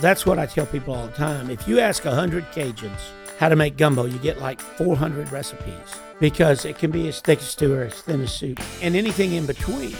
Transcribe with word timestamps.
That's 0.00 0.26
what 0.26 0.38
I 0.38 0.46
tell 0.46 0.66
people 0.66 0.94
all 0.94 1.06
the 1.06 1.12
time. 1.12 1.50
If 1.50 1.66
you 1.66 1.80
ask 1.80 2.04
100 2.04 2.44
Cajuns 2.52 3.00
how 3.38 3.48
to 3.48 3.56
make 3.56 3.76
gumbo, 3.76 4.04
you 4.04 4.18
get 4.18 4.40
like 4.40 4.60
400 4.60 5.32
recipes 5.32 5.72
because 6.20 6.64
it 6.64 6.78
can 6.78 6.90
be 6.90 7.08
as 7.08 7.20
thick 7.20 7.38
as 7.38 7.48
stew 7.48 7.74
or 7.74 7.84
as 7.84 8.02
thin 8.02 8.20
as 8.20 8.32
soup 8.32 8.60
and 8.82 8.94
anything 8.94 9.32
in 9.32 9.46
between. 9.46 9.94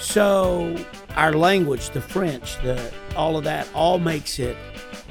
So 0.00 0.76
our 1.16 1.32
language, 1.32 1.90
the 1.90 2.00
French, 2.00 2.60
the 2.62 2.92
all 3.14 3.36
of 3.36 3.44
that, 3.44 3.68
all 3.72 3.98
makes 3.98 4.38
it 4.38 4.56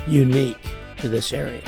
unique 0.05 0.59
to 0.97 1.09
this 1.09 1.31
area. 1.33 1.61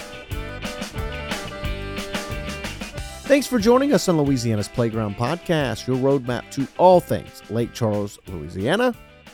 Thanks 3.24 3.48
for 3.48 3.60
joining 3.60 3.94
us 3.94 4.08
on 4.08 4.18
Louisiana's 4.18 4.70
Playground 4.70 5.16
Podcast, 5.16 5.86
your 5.86 5.98
roadmap 5.98 6.50
to 6.52 6.66
all 6.78 7.02
things 7.02 7.44
Lake 7.50 7.74
Charles, 7.74 8.20
Louisiana. 8.28 8.94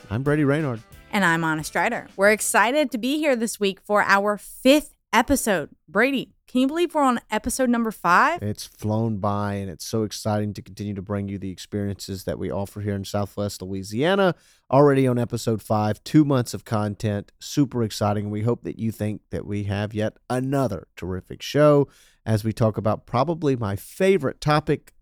I'm 0.10 0.24
Brady 0.24 0.44
Renard. 0.44 0.82
And 1.14 1.24
I'm 1.24 1.44
Anna 1.44 1.64
Strider. 1.64 2.08
We're 2.18 2.32
excited 2.32 2.90
to 2.90 2.98
be 2.98 3.20
here 3.20 3.36
this 3.36 3.60
week 3.60 3.80
for 3.80 4.02
our 4.02 4.36
fifth 4.36 4.96
episode. 5.14 5.70
Brady, 5.88 6.34
can 6.48 6.62
you 6.62 6.68
believe 6.68 6.96
we're 6.96 7.04
on 7.04 7.20
episode 7.30 7.70
number 7.70 7.92
five? 7.92 8.42
It's 8.42 8.66
flown 8.66 9.18
by, 9.18 9.54
and 9.54 9.70
it's 9.70 9.86
so 9.86 10.02
exciting 10.02 10.56
to 10.56 10.64
continue 10.64 10.96
to 10.96 11.04
bring 11.04 11.30
you 11.30 11.38
the 11.38 11.52
experiences 11.52 12.24
that 12.24 12.40
we 12.40 12.50
offer 12.50 12.82
here 12.82 12.96
in 12.96 13.06
Southwest 13.06 13.62
Louisiana. 13.62 14.34
Already 14.72 15.06
on 15.06 15.20
episode 15.20 15.62
five, 15.62 16.04
two 16.04 16.26
months 16.26 16.56
of 16.56 16.66
content, 16.66 17.32
super 17.40 17.84
exciting. 17.84 18.32
We 18.32 18.42
hope 18.42 18.64
that 18.64 18.80
you 18.80 18.92
think 18.92 19.22
that 19.30 19.46
we 19.46 19.66
have 19.66 19.94
yet 19.94 20.18
another 20.32 20.88
terrific 20.96 21.44
show 21.44 21.88
as 22.26 22.44
we 22.44 22.54
talk 22.54 22.76
about 22.76 23.06
probably 23.06 23.56
my 23.56 23.76
favorite 23.76 24.42
topic 24.42 24.94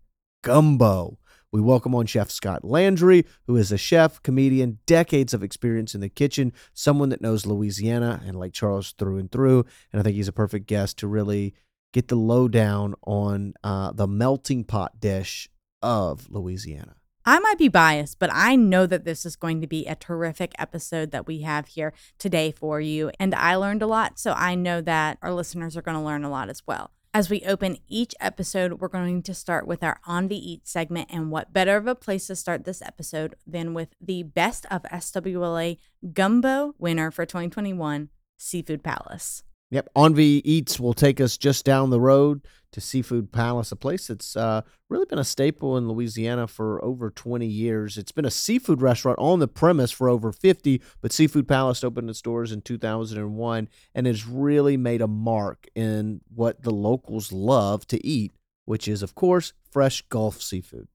gumbo. 0.42 1.16
We 1.52 1.60
welcome 1.60 1.94
on 1.94 2.06
Chef 2.06 2.30
Scott 2.30 2.64
Landry, 2.64 3.26
who 3.46 3.56
is 3.56 3.70
a 3.70 3.76
chef, 3.76 4.22
comedian, 4.22 4.78
decades 4.86 5.34
of 5.34 5.42
experience 5.42 5.94
in 5.94 6.00
the 6.00 6.08
kitchen, 6.08 6.50
someone 6.72 7.10
that 7.10 7.20
knows 7.20 7.44
Louisiana 7.44 8.22
and 8.24 8.38
Lake 8.38 8.54
Charles 8.54 8.92
through 8.92 9.18
and 9.18 9.30
through. 9.30 9.66
And 9.92 10.00
I 10.00 10.02
think 10.02 10.16
he's 10.16 10.28
a 10.28 10.32
perfect 10.32 10.66
guest 10.66 10.96
to 11.00 11.06
really 11.06 11.52
get 11.92 12.08
the 12.08 12.16
lowdown 12.16 12.94
on 13.02 13.52
uh, 13.62 13.92
the 13.92 14.06
melting 14.08 14.64
pot 14.64 14.98
dish 14.98 15.50
of 15.82 16.30
Louisiana. 16.30 16.94
I 17.26 17.38
might 17.38 17.58
be 17.58 17.68
biased, 17.68 18.18
but 18.18 18.30
I 18.32 18.56
know 18.56 18.86
that 18.86 19.04
this 19.04 19.26
is 19.26 19.36
going 19.36 19.60
to 19.60 19.66
be 19.66 19.84
a 19.86 19.94
terrific 19.94 20.54
episode 20.58 21.10
that 21.10 21.26
we 21.26 21.42
have 21.42 21.66
here 21.66 21.92
today 22.18 22.50
for 22.50 22.80
you. 22.80 23.10
And 23.20 23.34
I 23.34 23.56
learned 23.56 23.82
a 23.82 23.86
lot, 23.86 24.18
so 24.18 24.32
I 24.32 24.54
know 24.54 24.80
that 24.80 25.18
our 25.20 25.34
listeners 25.34 25.76
are 25.76 25.82
going 25.82 25.98
to 25.98 26.02
learn 26.02 26.24
a 26.24 26.30
lot 26.30 26.48
as 26.48 26.62
well. 26.66 26.92
As 27.14 27.28
we 27.28 27.42
open 27.42 27.76
each 27.88 28.14
episode, 28.20 28.80
we're 28.80 28.88
going 28.88 29.22
to 29.24 29.34
start 29.34 29.66
with 29.66 29.82
our 29.82 30.00
On 30.06 30.28
the 30.28 30.52
Eat 30.52 30.66
segment. 30.66 31.10
And 31.12 31.30
what 31.30 31.52
better 31.52 31.76
of 31.76 31.86
a 31.86 31.94
place 31.94 32.26
to 32.28 32.36
start 32.36 32.64
this 32.64 32.80
episode 32.80 33.34
than 33.46 33.74
with 33.74 33.90
the 34.00 34.22
best 34.22 34.64
of 34.70 34.82
SWLA 34.84 35.76
Gumbo 36.14 36.74
winner 36.78 37.10
for 37.10 37.26
2021, 37.26 38.08
Seafood 38.38 38.82
Palace. 38.82 39.42
Yep. 39.72 39.88
Envy 39.96 40.42
Eats 40.44 40.78
will 40.78 40.92
take 40.92 41.18
us 41.18 41.38
just 41.38 41.64
down 41.64 41.88
the 41.88 41.98
road 41.98 42.42
to 42.72 42.80
Seafood 42.80 43.32
Palace, 43.32 43.72
a 43.72 43.76
place 43.76 44.08
that's 44.08 44.36
uh, 44.36 44.60
really 44.90 45.06
been 45.06 45.18
a 45.18 45.24
staple 45.24 45.78
in 45.78 45.88
Louisiana 45.88 46.46
for 46.46 46.84
over 46.84 47.08
20 47.08 47.46
years. 47.46 47.96
It's 47.96 48.12
been 48.12 48.26
a 48.26 48.30
seafood 48.30 48.82
restaurant 48.82 49.18
on 49.18 49.38
the 49.38 49.48
premise 49.48 49.90
for 49.90 50.10
over 50.10 50.30
50, 50.30 50.82
but 51.00 51.10
Seafood 51.10 51.48
Palace 51.48 51.82
opened 51.82 52.10
its 52.10 52.20
doors 52.20 52.52
in 52.52 52.60
2001 52.60 53.66
and 53.94 54.06
has 54.06 54.26
really 54.26 54.76
made 54.76 55.00
a 55.00 55.08
mark 55.08 55.66
in 55.74 56.20
what 56.28 56.62
the 56.62 56.70
locals 56.70 57.32
love 57.32 57.86
to 57.86 58.06
eat, 58.06 58.32
which 58.66 58.86
is, 58.86 59.02
of 59.02 59.14
course, 59.14 59.54
fresh 59.70 60.02
Gulf 60.02 60.42
seafood. 60.42 60.88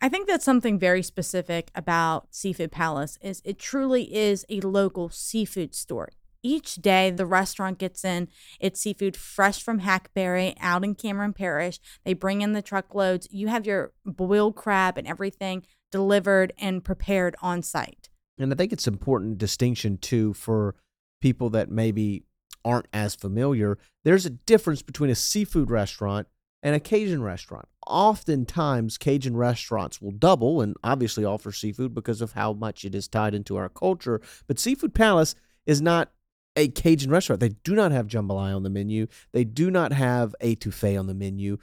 I 0.00 0.08
think 0.08 0.28
that's 0.28 0.44
something 0.44 0.78
very 0.78 1.02
specific 1.02 1.72
about 1.74 2.28
Seafood 2.30 2.70
Palace 2.70 3.18
is 3.20 3.42
it 3.44 3.58
truly 3.58 4.14
is 4.14 4.46
a 4.48 4.60
local 4.60 5.08
seafood 5.08 5.74
store 5.74 6.10
each 6.42 6.76
day 6.76 7.10
the 7.10 7.26
restaurant 7.26 7.78
gets 7.78 8.04
in 8.04 8.28
its 8.58 8.80
seafood 8.80 9.16
fresh 9.16 9.62
from 9.62 9.80
Hackberry 9.80 10.54
out 10.60 10.84
in 10.84 10.94
Cameron 10.94 11.32
Parish. 11.32 11.78
They 12.04 12.14
bring 12.14 12.40
in 12.40 12.52
the 12.52 12.62
truckloads. 12.62 13.28
You 13.30 13.48
have 13.48 13.66
your 13.66 13.92
boiled 14.04 14.56
crab 14.56 14.98
and 14.98 15.06
everything 15.06 15.64
delivered 15.90 16.52
and 16.58 16.84
prepared 16.84 17.36
on 17.42 17.62
site. 17.62 18.08
And 18.38 18.52
I 18.52 18.56
think 18.56 18.72
it's 18.72 18.88
important 18.88 19.38
distinction 19.38 19.98
too 19.98 20.32
for 20.34 20.74
people 21.20 21.50
that 21.50 21.70
maybe 21.70 22.24
aren't 22.64 22.88
as 22.92 23.14
familiar. 23.14 23.78
There's 24.04 24.26
a 24.26 24.30
difference 24.30 24.82
between 24.82 25.10
a 25.10 25.14
seafood 25.14 25.70
restaurant 25.70 26.26
and 26.62 26.74
a 26.74 26.80
Cajun 26.80 27.22
restaurant. 27.22 27.66
Oftentimes, 27.86 28.98
Cajun 28.98 29.36
restaurants 29.36 30.00
will 30.00 30.12
double 30.12 30.60
and 30.60 30.76
obviously 30.84 31.24
offer 31.24 31.52
seafood 31.52 31.94
because 31.94 32.20
of 32.20 32.32
how 32.32 32.52
much 32.52 32.84
it 32.84 32.94
is 32.94 33.08
tied 33.08 33.34
into 33.34 33.56
our 33.56 33.68
culture. 33.68 34.20
But 34.46 34.58
Seafood 34.58 34.94
Palace 34.94 35.34
is 35.66 35.80
not 35.80 36.12
a 36.56 36.68
Cajun 36.68 37.10
restaurant. 37.10 37.40
They 37.40 37.50
do 37.50 37.74
not 37.74 37.92
have 37.92 38.06
jambalaya 38.06 38.54
on 38.54 38.62
the 38.62 38.70
menu. 38.70 39.06
They 39.32 39.44
do 39.44 39.70
not 39.70 39.92
have 39.92 40.34
etouffee 40.42 40.98
on 40.98 41.06
the 41.06 41.14
menu, 41.14 41.58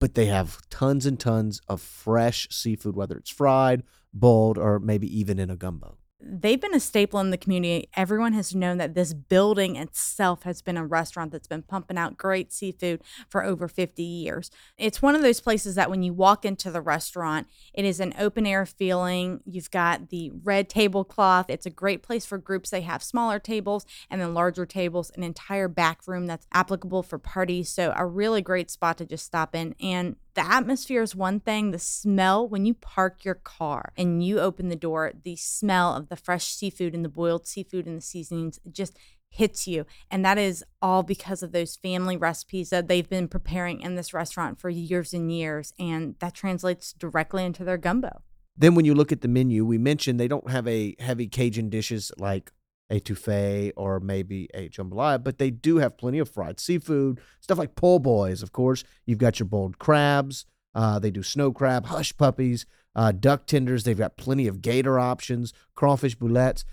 but 0.00 0.14
they 0.14 0.26
have 0.26 0.58
tons 0.70 1.06
and 1.06 1.18
tons 1.18 1.60
of 1.68 1.80
fresh 1.80 2.48
seafood, 2.50 2.96
whether 2.96 3.16
it's 3.16 3.30
fried, 3.30 3.84
boiled, 4.12 4.58
or 4.58 4.78
maybe 4.78 5.06
even 5.18 5.38
in 5.38 5.50
a 5.50 5.56
gumbo 5.56 5.99
they've 6.22 6.60
been 6.60 6.74
a 6.74 6.80
staple 6.80 7.20
in 7.20 7.30
the 7.30 7.38
community. 7.38 7.88
Everyone 7.96 8.32
has 8.32 8.54
known 8.54 8.78
that 8.78 8.94
this 8.94 9.12
building 9.12 9.76
itself 9.76 10.42
has 10.42 10.62
been 10.62 10.76
a 10.76 10.86
restaurant 10.86 11.32
that's 11.32 11.46
been 11.46 11.62
pumping 11.62 11.98
out 11.98 12.16
great 12.16 12.52
seafood 12.52 13.02
for 13.28 13.44
over 13.44 13.68
50 13.68 14.02
years. 14.02 14.50
It's 14.76 15.02
one 15.02 15.14
of 15.14 15.22
those 15.22 15.40
places 15.40 15.74
that 15.74 15.90
when 15.90 16.02
you 16.02 16.12
walk 16.12 16.44
into 16.44 16.70
the 16.70 16.80
restaurant, 16.80 17.46
it 17.72 17.84
is 17.84 18.00
an 18.00 18.14
open 18.18 18.46
air 18.46 18.66
feeling. 18.66 19.40
You've 19.44 19.70
got 19.70 20.10
the 20.10 20.30
red 20.42 20.68
tablecloth. 20.68 21.48
It's 21.48 21.66
a 21.66 21.70
great 21.70 22.02
place 22.02 22.26
for 22.26 22.38
groups. 22.38 22.70
They 22.70 22.82
have 22.82 23.02
smaller 23.02 23.38
tables 23.38 23.86
and 24.10 24.20
then 24.20 24.34
larger 24.34 24.66
tables, 24.66 25.10
an 25.16 25.22
entire 25.22 25.68
back 25.68 26.06
room 26.06 26.26
that's 26.26 26.46
applicable 26.52 27.02
for 27.02 27.18
parties. 27.18 27.68
So, 27.68 27.92
a 27.96 28.06
really 28.06 28.42
great 28.42 28.70
spot 28.70 28.98
to 28.98 29.06
just 29.06 29.24
stop 29.24 29.54
in. 29.54 29.74
And 29.80 30.16
the 30.34 30.46
atmosphere 30.46 31.02
is 31.02 31.14
one 31.14 31.40
thing. 31.40 31.70
The 31.70 31.78
smell, 31.78 32.48
when 32.48 32.64
you 32.64 32.74
park 32.74 33.24
your 33.24 33.34
car 33.34 33.92
and 33.96 34.24
you 34.24 34.40
open 34.40 34.68
the 34.68 34.76
door, 34.76 35.12
the 35.24 35.36
smell 35.36 35.94
of 35.94 36.08
the 36.08 36.16
fresh 36.16 36.46
seafood 36.46 36.94
and 36.94 37.04
the 37.04 37.08
boiled 37.08 37.46
seafood 37.46 37.86
and 37.86 37.96
the 37.96 38.02
seasonings 38.02 38.60
just 38.70 38.98
hits 39.30 39.66
you. 39.66 39.86
And 40.10 40.24
that 40.24 40.38
is 40.38 40.64
all 40.82 41.02
because 41.02 41.42
of 41.42 41.52
those 41.52 41.76
family 41.76 42.16
recipes 42.16 42.70
that 42.70 42.88
they've 42.88 43.08
been 43.08 43.28
preparing 43.28 43.80
in 43.80 43.94
this 43.94 44.12
restaurant 44.12 44.60
for 44.60 44.68
years 44.68 45.14
and 45.14 45.32
years. 45.32 45.72
And 45.78 46.16
that 46.18 46.34
translates 46.34 46.92
directly 46.92 47.44
into 47.44 47.64
their 47.64 47.78
gumbo. 47.78 48.22
Then, 48.56 48.74
when 48.74 48.84
you 48.84 48.94
look 48.94 49.12
at 49.12 49.22
the 49.22 49.28
menu, 49.28 49.64
we 49.64 49.78
mentioned 49.78 50.20
they 50.20 50.28
don't 50.28 50.50
have 50.50 50.66
a 50.68 50.94
heavy 50.98 51.28
Cajun 51.28 51.70
dishes 51.70 52.12
like 52.18 52.52
etouffee 52.90 53.72
or 53.76 54.00
maybe 54.00 54.48
a 54.54 54.68
jambalaya, 54.68 55.22
but 55.22 55.38
they 55.38 55.50
do 55.50 55.76
have 55.76 55.96
plenty 55.96 56.18
of 56.18 56.28
fried 56.28 56.58
seafood, 56.58 57.20
stuff 57.40 57.58
like 57.58 57.74
po' 57.74 57.98
boys, 57.98 58.42
of 58.42 58.52
course. 58.52 58.84
You've 59.06 59.18
got 59.18 59.38
your 59.38 59.46
boiled 59.46 59.78
crabs. 59.78 60.46
Uh, 60.74 60.98
they 60.98 61.10
do 61.10 61.22
snow 61.22 61.52
crab, 61.52 61.86
hush 61.86 62.16
puppies, 62.16 62.66
uh, 62.94 63.12
duck 63.12 63.46
tenders. 63.46 63.84
They've 63.84 63.96
got 63.96 64.16
plenty 64.16 64.46
of 64.46 64.62
gator 64.62 64.98
options, 64.98 65.52
crawfish 65.74 66.16
boulettes, 66.16 66.64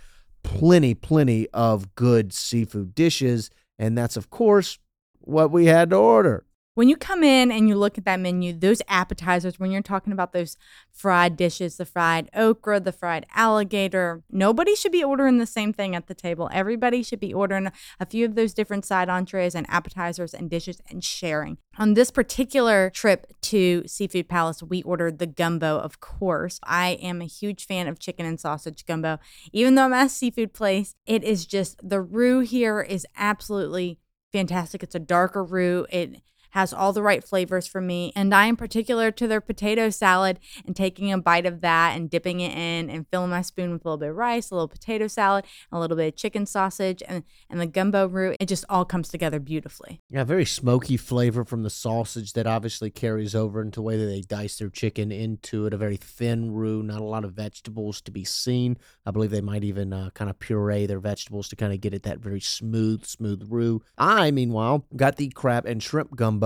plenty, 0.43 0.93
plenty 0.93 1.47
of 1.53 1.95
good 1.95 2.33
seafood 2.33 2.95
dishes. 2.95 3.49
And 3.79 3.97
that's, 3.97 4.17
of 4.17 4.29
course, 4.29 4.79
what 5.19 5.51
we 5.51 5.65
had 5.65 5.91
to 5.91 5.97
order 5.97 6.46
when 6.77 6.87
you 6.87 6.95
come 6.95 7.23
in 7.23 7.51
and 7.51 7.67
you 7.67 7.73
look 7.73 7.97
at 7.97 8.05
that 8.05 8.19
menu, 8.19 8.53
those 8.53 8.83
appetizers, 8.87 9.59
when 9.59 9.71
you're 9.71 9.81
talking 9.81 10.13
about 10.13 10.31
those 10.31 10.57
fried 10.91 11.35
dishes, 11.35 11.77
the 11.77 11.85
fried 11.85 12.29
okra, 12.35 12.79
the 12.79 12.91
fried 12.91 13.25
alligator, 13.33 14.21
nobody 14.29 14.75
should 14.75 14.91
be 14.91 15.03
ordering 15.03 15.39
the 15.39 15.47
same 15.47 15.73
thing 15.73 15.95
at 15.95 16.05
the 16.05 16.13
table. 16.13 16.51
Everybody 16.53 17.01
should 17.01 17.19
be 17.19 17.33
ordering 17.33 17.71
a 17.99 18.05
few 18.05 18.25
of 18.25 18.35
those 18.35 18.53
different 18.53 18.85
side 18.85 19.09
entrees 19.09 19.55
and 19.55 19.67
appetizers 19.71 20.35
and 20.35 20.51
dishes 20.51 20.79
and 20.87 21.03
sharing. 21.03 21.57
On 21.79 21.95
this 21.95 22.11
particular 22.11 22.91
trip 22.91 23.25
to 23.41 23.81
Seafood 23.87 24.29
Palace, 24.29 24.61
we 24.61 24.83
ordered 24.83 25.17
the 25.17 25.25
gumbo, 25.25 25.79
of 25.79 25.99
course. 25.99 26.59
I 26.63 26.89
am 27.01 27.23
a 27.23 27.25
huge 27.25 27.65
fan 27.65 27.87
of 27.87 27.97
chicken 27.97 28.27
and 28.27 28.39
sausage 28.39 28.85
gumbo. 28.85 29.17
Even 29.51 29.73
though 29.73 29.85
I'm 29.85 29.93
at 29.93 30.05
a 30.05 30.09
seafood 30.09 30.53
place, 30.53 30.93
it 31.07 31.23
is 31.23 31.47
just 31.47 31.79
the 31.81 32.01
roux 32.01 32.41
here 32.41 32.81
is 32.81 33.07
absolutely 33.17 33.97
fantastic. 34.31 34.83
It's 34.83 34.93
a 34.93 34.99
darker 34.99 35.43
roux. 35.43 35.87
It 35.89 36.21
has 36.51 36.73
all 36.73 36.93
the 36.93 37.03
right 37.03 37.23
flavors 37.23 37.67
for 37.67 37.81
me. 37.81 38.11
And 38.15 38.33
I 38.33 38.45
am 38.45 38.55
particular 38.55 39.11
to 39.11 39.27
their 39.27 39.41
potato 39.41 39.89
salad 39.89 40.39
and 40.65 40.75
taking 40.75 41.11
a 41.11 41.17
bite 41.17 41.45
of 41.45 41.61
that 41.61 41.95
and 41.95 42.09
dipping 42.09 42.39
it 42.39 42.51
in 42.51 42.89
and 42.89 43.05
filling 43.09 43.29
my 43.29 43.41
spoon 43.41 43.71
with 43.71 43.85
a 43.85 43.87
little 43.87 43.97
bit 43.97 44.09
of 44.09 44.15
rice, 44.15 44.51
a 44.51 44.55
little 44.55 44.67
potato 44.67 45.07
salad, 45.07 45.45
a 45.71 45.79
little 45.79 45.97
bit 45.97 46.13
of 46.13 46.15
chicken 46.15 46.45
sausage, 46.45 47.03
and, 47.07 47.23
and 47.49 47.59
the 47.59 47.67
gumbo 47.67 48.07
roux. 48.07 48.35
It 48.39 48.47
just 48.47 48.65
all 48.69 48.85
comes 48.85 49.09
together 49.09 49.39
beautifully. 49.39 50.01
Yeah, 50.09 50.23
very 50.23 50.45
smoky 50.45 50.97
flavor 50.97 51.43
from 51.43 51.63
the 51.63 51.69
sausage 51.69 52.33
that 52.33 52.47
obviously 52.47 52.89
carries 52.89 53.35
over 53.35 53.61
into 53.61 53.77
the 53.77 53.83
way 53.83 53.97
that 53.97 54.05
they 54.05 54.21
dice 54.21 54.57
their 54.57 54.69
chicken 54.69 55.11
into 55.11 55.65
it. 55.65 55.73
A 55.73 55.77
very 55.77 55.97
thin 55.97 56.51
roux, 56.51 56.81
not 56.81 57.01
a 57.01 57.05
lot 57.05 57.25
of 57.25 57.33
vegetables 57.33 58.01
to 58.01 58.11
be 58.11 58.23
seen. 58.23 58.77
I 59.05 59.11
believe 59.11 59.31
they 59.31 59.41
might 59.41 59.63
even 59.63 59.93
uh, 59.93 60.09
kind 60.11 60.29
of 60.29 60.39
puree 60.39 60.85
their 60.85 60.99
vegetables 60.99 61.49
to 61.49 61.55
kind 61.55 61.73
of 61.73 61.81
get 61.81 61.93
it 61.93 62.03
that 62.03 62.19
very 62.19 62.41
smooth, 62.41 63.05
smooth 63.05 63.45
roux. 63.49 63.81
I, 63.97 64.31
meanwhile, 64.31 64.85
got 64.95 65.17
the 65.17 65.29
crab 65.29 65.65
and 65.65 65.81
shrimp 65.81 66.15
gumbo 66.15 66.36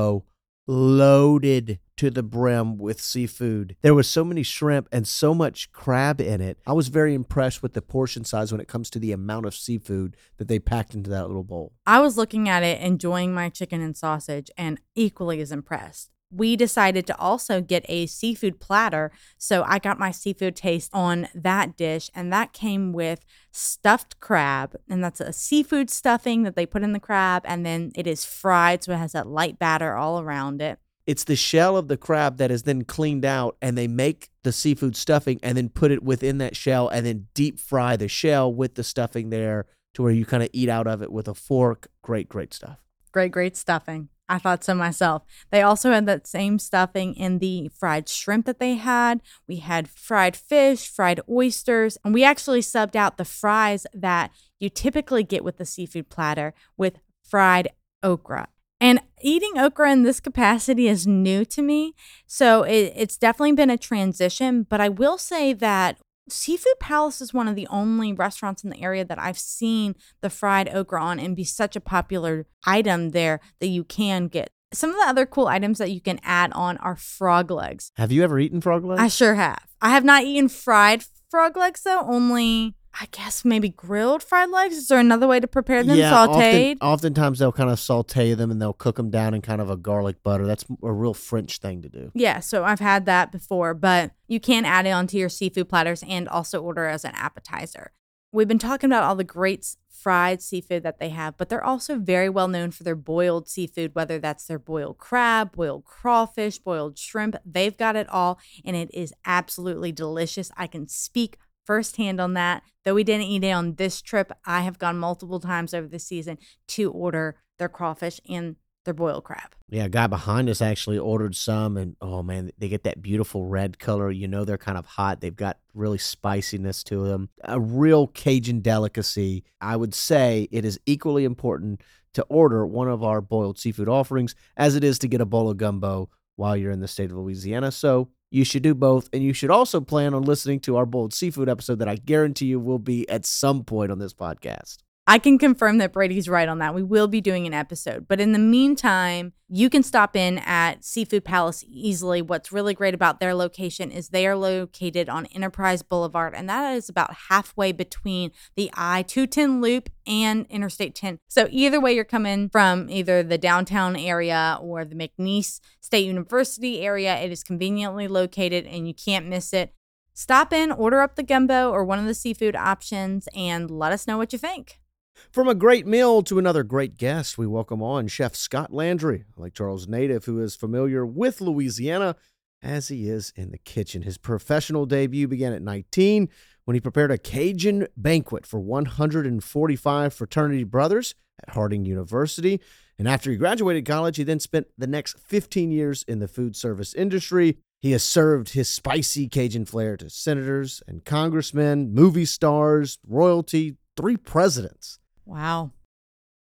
loaded 0.67 1.79
to 1.97 2.09
the 2.09 2.23
brim 2.23 2.77
with 2.77 3.01
seafood. 3.01 3.75
There 3.81 3.93
was 3.93 4.09
so 4.09 4.23
many 4.23 4.43
shrimp 4.43 4.87
and 4.91 5.07
so 5.07 5.33
much 5.33 5.71
crab 5.71 6.19
in 6.19 6.41
it. 6.41 6.57
I 6.65 6.73
was 6.73 6.87
very 6.87 7.13
impressed 7.13 7.61
with 7.61 7.73
the 7.73 7.81
portion 7.81 8.25
size 8.25 8.51
when 8.51 8.61
it 8.61 8.67
comes 8.67 8.89
to 8.91 8.99
the 8.99 9.11
amount 9.11 9.45
of 9.45 9.53
seafood 9.53 10.17
that 10.37 10.47
they 10.47 10.59
packed 10.59 10.95
into 10.95 11.09
that 11.09 11.27
little 11.27 11.43
bowl. 11.43 11.73
I 11.85 11.99
was 11.99 12.17
looking 12.17 12.49
at 12.49 12.63
it, 12.63 12.81
enjoying 12.81 13.33
my 13.33 13.49
chicken 13.49 13.81
and 13.81 13.95
sausage, 13.95 14.49
and 14.57 14.79
equally 14.95 15.41
as 15.41 15.51
impressed. 15.51 16.09
We 16.31 16.55
decided 16.55 17.05
to 17.07 17.17
also 17.17 17.61
get 17.61 17.85
a 17.89 18.05
seafood 18.05 18.59
platter. 18.59 19.11
So 19.37 19.63
I 19.67 19.79
got 19.79 19.99
my 19.99 20.11
seafood 20.11 20.55
taste 20.55 20.89
on 20.93 21.27
that 21.35 21.75
dish, 21.77 22.09
and 22.15 22.31
that 22.31 22.53
came 22.53 22.93
with 22.93 23.25
stuffed 23.51 24.19
crab. 24.19 24.75
And 24.89 25.03
that's 25.03 25.19
a 25.19 25.33
seafood 25.33 25.89
stuffing 25.89 26.43
that 26.43 26.55
they 26.55 26.65
put 26.65 26.83
in 26.83 26.93
the 26.93 26.99
crab, 26.99 27.43
and 27.45 27.65
then 27.65 27.91
it 27.95 28.07
is 28.07 28.23
fried. 28.25 28.83
So 28.83 28.93
it 28.93 28.97
has 28.97 29.11
that 29.11 29.27
light 29.27 29.59
batter 29.59 29.95
all 29.95 30.19
around 30.21 30.61
it. 30.61 30.79
It's 31.07 31.23
the 31.23 31.35
shell 31.35 31.77
of 31.77 31.87
the 31.87 31.97
crab 31.97 32.37
that 32.37 32.51
is 32.51 32.63
then 32.63 32.83
cleaned 32.83 33.25
out, 33.25 33.57
and 33.61 33.77
they 33.77 33.87
make 33.87 34.29
the 34.43 34.51
seafood 34.51 34.95
stuffing 34.95 35.39
and 35.43 35.57
then 35.57 35.69
put 35.69 35.91
it 35.91 36.03
within 36.03 36.37
that 36.39 36.55
shell 36.55 36.87
and 36.87 37.05
then 37.05 37.27
deep 37.33 37.59
fry 37.59 37.95
the 37.95 38.07
shell 38.07 38.53
with 38.53 38.75
the 38.75 38.83
stuffing 38.83 39.29
there 39.29 39.65
to 39.93 40.03
where 40.03 40.11
you 40.11 40.25
kind 40.25 40.43
of 40.43 40.49
eat 40.53 40.69
out 40.69 40.87
of 40.87 41.01
it 41.01 41.11
with 41.11 41.27
a 41.27 41.33
fork. 41.33 41.87
Great, 42.01 42.29
great 42.29 42.53
stuff. 42.53 42.79
Great, 43.11 43.31
great 43.31 43.57
stuffing. 43.57 44.09
I 44.31 44.37
thought 44.37 44.63
so 44.63 44.73
myself. 44.73 45.23
They 45.51 45.61
also 45.61 45.91
had 45.91 46.05
that 46.05 46.25
same 46.25 46.57
stuffing 46.57 47.15
in 47.15 47.39
the 47.39 47.69
fried 47.77 48.07
shrimp 48.07 48.45
that 48.45 48.59
they 48.59 48.75
had. 48.75 49.21
We 49.45 49.57
had 49.57 49.89
fried 49.89 50.37
fish, 50.37 50.87
fried 50.87 51.19
oysters, 51.29 51.97
and 52.05 52.13
we 52.13 52.23
actually 52.23 52.61
subbed 52.61 52.95
out 52.95 53.17
the 53.17 53.25
fries 53.25 53.85
that 53.93 54.31
you 54.57 54.69
typically 54.69 55.23
get 55.23 55.43
with 55.43 55.57
the 55.57 55.65
seafood 55.65 56.09
platter 56.09 56.53
with 56.77 56.99
fried 57.21 57.67
okra. 58.01 58.47
And 58.79 59.01
eating 59.21 59.57
okra 59.57 59.91
in 59.91 60.03
this 60.03 60.21
capacity 60.21 60.87
is 60.87 61.05
new 61.05 61.43
to 61.45 61.61
me. 61.61 61.93
So 62.25 62.63
it, 62.63 62.93
it's 62.95 63.17
definitely 63.17 63.51
been 63.51 63.69
a 63.69 63.77
transition. 63.77 64.63
But 64.63 64.79
I 64.79 64.87
will 64.87 65.17
say 65.17 65.51
that 65.51 65.97
Seafood 66.31 66.79
Palace 66.79 67.21
is 67.21 67.33
one 67.33 67.47
of 67.47 67.55
the 67.55 67.67
only 67.67 68.13
restaurants 68.13 68.63
in 68.63 68.69
the 68.69 68.81
area 68.81 69.03
that 69.03 69.19
I've 69.19 69.37
seen 69.37 69.95
the 70.21 70.29
fried 70.29 70.69
okra 70.73 71.01
on 71.01 71.19
and 71.19 71.35
be 71.35 71.43
such 71.43 71.75
a 71.75 71.81
popular 71.81 72.47
item 72.65 73.09
there 73.09 73.41
that 73.59 73.67
you 73.67 73.83
can 73.83 74.27
get. 74.27 74.49
Some 74.73 74.91
of 74.91 74.95
the 74.95 75.07
other 75.07 75.25
cool 75.25 75.47
items 75.47 75.79
that 75.79 75.91
you 75.91 75.99
can 75.99 76.19
add 76.23 76.53
on 76.53 76.77
are 76.77 76.95
frog 76.95 77.51
legs. 77.51 77.91
Have 77.97 78.11
you 78.11 78.23
ever 78.23 78.39
eaten 78.39 78.61
frog 78.61 78.85
legs? 78.85 79.01
I 79.01 79.09
sure 79.09 79.35
have. 79.35 79.67
I 79.81 79.89
have 79.89 80.05
not 80.05 80.23
eaten 80.23 80.47
fried 80.47 81.03
frog 81.29 81.57
legs 81.57 81.83
though, 81.83 82.01
only 82.07 82.75
I 82.99 83.07
guess 83.11 83.45
maybe 83.45 83.69
grilled 83.69 84.21
fried 84.21 84.49
legs. 84.49 84.75
Is 84.75 84.87
there 84.87 84.99
another 84.99 85.27
way 85.27 85.39
to 85.39 85.47
prepare 85.47 85.83
them? 85.83 85.97
yeah, 85.97 86.11
Sauteed? 86.11 86.77
Often, 86.81 86.87
oftentimes 86.87 87.39
they'll 87.39 87.51
kind 87.51 87.69
of 87.69 87.79
saute 87.79 88.33
them 88.33 88.51
and 88.51 88.61
they'll 88.61 88.73
cook 88.73 88.97
them 88.97 89.09
down 89.09 89.33
in 89.33 89.41
kind 89.41 89.61
of 89.61 89.69
a 89.69 89.77
garlic 89.77 90.21
butter. 90.23 90.45
That's 90.45 90.65
a 90.83 90.91
real 90.91 91.13
French 91.13 91.59
thing 91.59 91.81
to 91.83 91.89
do. 91.89 92.11
Yeah, 92.13 92.39
so 92.41 92.63
I've 92.63 92.79
had 92.79 93.05
that 93.05 93.31
before, 93.31 93.73
but 93.73 94.11
you 94.27 94.39
can 94.39 94.65
add 94.65 94.85
it 94.85 94.91
onto 94.91 95.17
your 95.17 95.29
seafood 95.29 95.69
platters 95.69 96.03
and 96.07 96.27
also 96.27 96.61
order 96.61 96.85
as 96.85 97.05
an 97.05 97.13
appetizer. 97.15 97.91
We've 98.33 98.47
been 98.47 98.59
talking 98.59 98.89
about 98.89 99.03
all 99.03 99.15
the 99.15 99.23
great 99.23 99.75
fried 99.89 100.41
seafood 100.41 100.83
that 100.83 100.99
they 100.99 101.09
have, 101.09 101.37
but 101.37 101.49
they're 101.49 101.63
also 101.63 101.97
very 101.97 102.29
well 102.29 102.47
known 102.47 102.71
for 102.71 102.83
their 102.83 102.95
boiled 102.95 103.47
seafood, 103.47 103.93
whether 103.93 104.19
that's 104.19 104.45
their 104.45 104.59
boiled 104.59 104.97
crab, 104.97 105.51
boiled 105.51 105.85
crawfish, 105.85 106.57
boiled 106.57 106.97
shrimp. 106.97 107.35
They've 107.45 107.75
got 107.75 107.95
it 107.95 108.09
all, 108.09 108.39
and 108.65 108.75
it 108.75 108.89
is 108.93 109.13
absolutely 109.25 109.91
delicious. 109.91 110.51
I 110.57 110.67
can 110.67 110.87
speak 110.87 111.37
firsthand 111.65 112.19
on 112.19 112.33
that. 112.33 112.63
Though 112.83 112.95
we 112.95 113.03
didn't 113.03 113.27
eat 113.27 113.43
it 113.43 113.51
on 113.51 113.75
this 113.75 114.01
trip, 114.01 114.31
I 114.45 114.61
have 114.61 114.79
gone 114.79 114.97
multiple 114.97 115.39
times 115.39 115.73
over 115.73 115.87
the 115.87 115.99
season 115.99 116.37
to 116.69 116.91
order 116.91 117.37
their 117.59 117.69
crawfish 117.69 118.19
and 118.27 118.55
their 118.83 118.93
boiled 118.93 119.23
crab. 119.23 119.55
Yeah, 119.69 119.85
a 119.85 119.89
guy 119.89 120.07
behind 120.07 120.49
us 120.49 120.61
actually 120.61 120.97
ordered 120.97 121.35
some, 121.35 121.77
and 121.77 121.95
oh 122.01 122.23
man, 122.23 122.51
they 122.57 122.67
get 122.67 122.83
that 122.83 123.01
beautiful 123.01 123.45
red 123.45 123.77
color. 123.79 124.09
You 124.09 124.27
know, 124.27 124.43
they're 124.43 124.57
kind 124.57 124.77
of 124.77 124.85
hot. 124.85 125.21
They've 125.21 125.35
got 125.35 125.59
really 125.73 125.99
spiciness 125.99 126.83
to 126.85 127.07
them. 127.07 127.29
A 127.43 127.59
real 127.59 128.07
Cajun 128.07 128.61
delicacy. 128.61 129.43
I 129.59 129.75
would 129.75 129.93
say 129.93 130.47
it 130.51 130.65
is 130.65 130.79
equally 130.85 131.25
important 131.25 131.81
to 132.13 132.23
order 132.23 132.65
one 132.65 132.89
of 132.89 133.03
our 133.03 133.21
boiled 133.21 133.57
seafood 133.57 133.87
offerings 133.87 134.35
as 134.57 134.75
it 134.75 134.83
is 134.83 134.99
to 134.99 135.07
get 135.07 135.21
a 135.21 135.25
bowl 135.25 135.49
of 135.49 135.57
gumbo 135.57 136.09
while 136.35 136.57
you're 136.57 136.71
in 136.71 136.81
the 136.81 136.87
state 136.87 137.11
of 137.11 137.17
Louisiana. 137.17 137.71
So 137.71 138.09
you 138.31 138.43
should 138.45 138.63
do 138.63 138.73
both. 138.73 139.09
And 139.13 139.21
you 139.21 139.33
should 139.33 139.51
also 139.51 139.81
plan 139.81 140.13
on 140.13 140.23
listening 140.23 140.59
to 140.61 140.77
our 140.77 140.85
Bold 140.85 141.13
seafood 141.13 141.49
episode 141.49 141.79
that 141.79 141.89
I 141.89 141.97
guarantee 141.97 142.47
you 142.47 142.59
will 142.59 142.79
be 142.79 143.07
at 143.09 143.25
some 143.25 143.63
point 143.63 143.91
on 143.91 143.99
this 143.99 144.13
podcast. 144.13 144.77
I 145.07 145.17
can 145.17 145.39
confirm 145.39 145.79
that 145.79 145.93
Brady's 145.93 146.29
right 146.29 146.47
on 146.47 146.59
that. 146.59 146.75
We 146.75 146.83
will 146.83 147.07
be 147.07 147.21
doing 147.21 147.47
an 147.47 147.55
episode. 147.55 148.07
But 148.07 148.21
in 148.21 148.33
the 148.33 148.39
meantime, 148.39 149.33
you 149.49 149.67
can 149.69 149.81
stop 149.81 150.15
in 150.15 150.37
at 150.37 150.85
Seafood 150.85 151.25
Palace 151.25 151.65
easily. 151.67 152.21
What's 152.21 152.51
really 152.51 152.75
great 152.75 152.93
about 152.93 153.19
their 153.19 153.33
location 153.33 153.89
is 153.91 154.09
they 154.09 154.27
are 154.27 154.35
located 154.35 155.09
on 155.09 155.25
Enterprise 155.27 155.81
Boulevard, 155.81 156.35
and 156.35 156.47
that 156.47 156.75
is 156.75 156.87
about 156.87 157.15
halfway 157.29 157.71
between 157.71 158.31
the 158.55 158.69
I 158.75 159.01
210 159.01 159.59
loop 159.59 159.89
and 160.05 160.45
Interstate 160.49 160.93
10. 160.93 161.17
So 161.27 161.47
either 161.49 161.81
way 161.81 161.93
you're 161.93 162.05
coming 162.05 162.49
from 162.49 162.87
either 162.89 163.23
the 163.23 163.39
downtown 163.39 163.95
area 163.95 164.59
or 164.61 164.85
the 164.85 164.95
McNeese 164.95 165.59
State 165.81 166.05
University 166.05 166.81
area, 166.81 167.15
it 167.17 167.31
is 167.31 167.43
conveniently 167.43 168.07
located 168.07 168.67
and 168.67 168.87
you 168.87 168.93
can't 168.93 169.25
miss 169.25 169.51
it. 169.51 169.73
Stop 170.13 170.53
in, 170.53 170.71
order 170.71 171.01
up 171.01 171.15
the 171.15 171.23
gumbo 171.23 171.71
or 171.71 171.83
one 171.83 171.97
of 171.97 172.05
the 172.05 172.13
seafood 172.13 172.55
options, 172.55 173.27
and 173.35 173.71
let 173.71 173.91
us 173.91 174.05
know 174.05 174.17
what 174.17 174.31
you 174.31 174.37
think. 174.37 174.80
From 175.29 175.47
a 175.47 175.55
great 175.55 175.85
meal 175.85 176.23
to 176.23 176.39
another 176.39 176.63
great 176.63 176.97
guest, 176.97 177.37
we 177.37 177.47
welcome 177.47 177.81
on 177.81 178.07
Chef 178.07 178.35
Scott 178.35 178.73
Landry, 178.73 179.25
a 179.37 179.41
Lake 179.41 179.53
Charles 179.53 179.87
native 179.87 180.25
who 180.25 180.41
is 180.41 180.55
familiar 180.55 181.05
with 181.05 181.39
Louisiana 181.39 182.15
as 182.61 182.89
he 182.89 183.07
is 183.07 183.31
in 183.35 183.51
the 183.51 183.57
kitchen. 183.57 184.01
His 184.01 184.17
professional 184.17 184.85
debut 184.85 185.27
began 185.27 185.53
at 185.53 185.61
19 185.61 186.27
when 186.65 186.75
he 186.75 186.81
prepared 186.81 187.11
a 187.11 187.17
Cajun 187.17 187.87
banquet 187.95 188.45
for 188.45 188.59
145 188.59 190.13
fraternity 190.13 190.63
brothers 190.63 191.15
at 191.41 191.53
Harding 191.53 191.85
University. 191.85 192.59
And 192.99 193.07
after 193.07 193.31
he 193.31 193.37
graduated 193.37 193.85
college, 193.85 194.17
he 194.17 194.23
then 194.23 194.39
spent 194.39 194.67
the 194.77 194.87
next 194.87 195.17
15 195.19 195.71
years 195.71 196.03
in 196.03 196.19
the 196.19 196.27
food 196.27 196.55
service 196.55 196.93
industry. 196.93 197.57
He 197.79 197.91
has 197.93 198.03
served 198.03 198.49
his 198.49 198.69
spicy 198.69 199.27
Cajun 199.27 199.65
flair 199.65 199.97
to 199.97 200.09
senators 200.09 200.83
and 200.87 201.05
congressmen, 201.05 201.93
movie 201.93 202.25
stars, 202.25 202.99
royalty, 203.07 203.77
three 203.95 204.17
presidents. 204.17 204.99
Wow. 205.31 205.71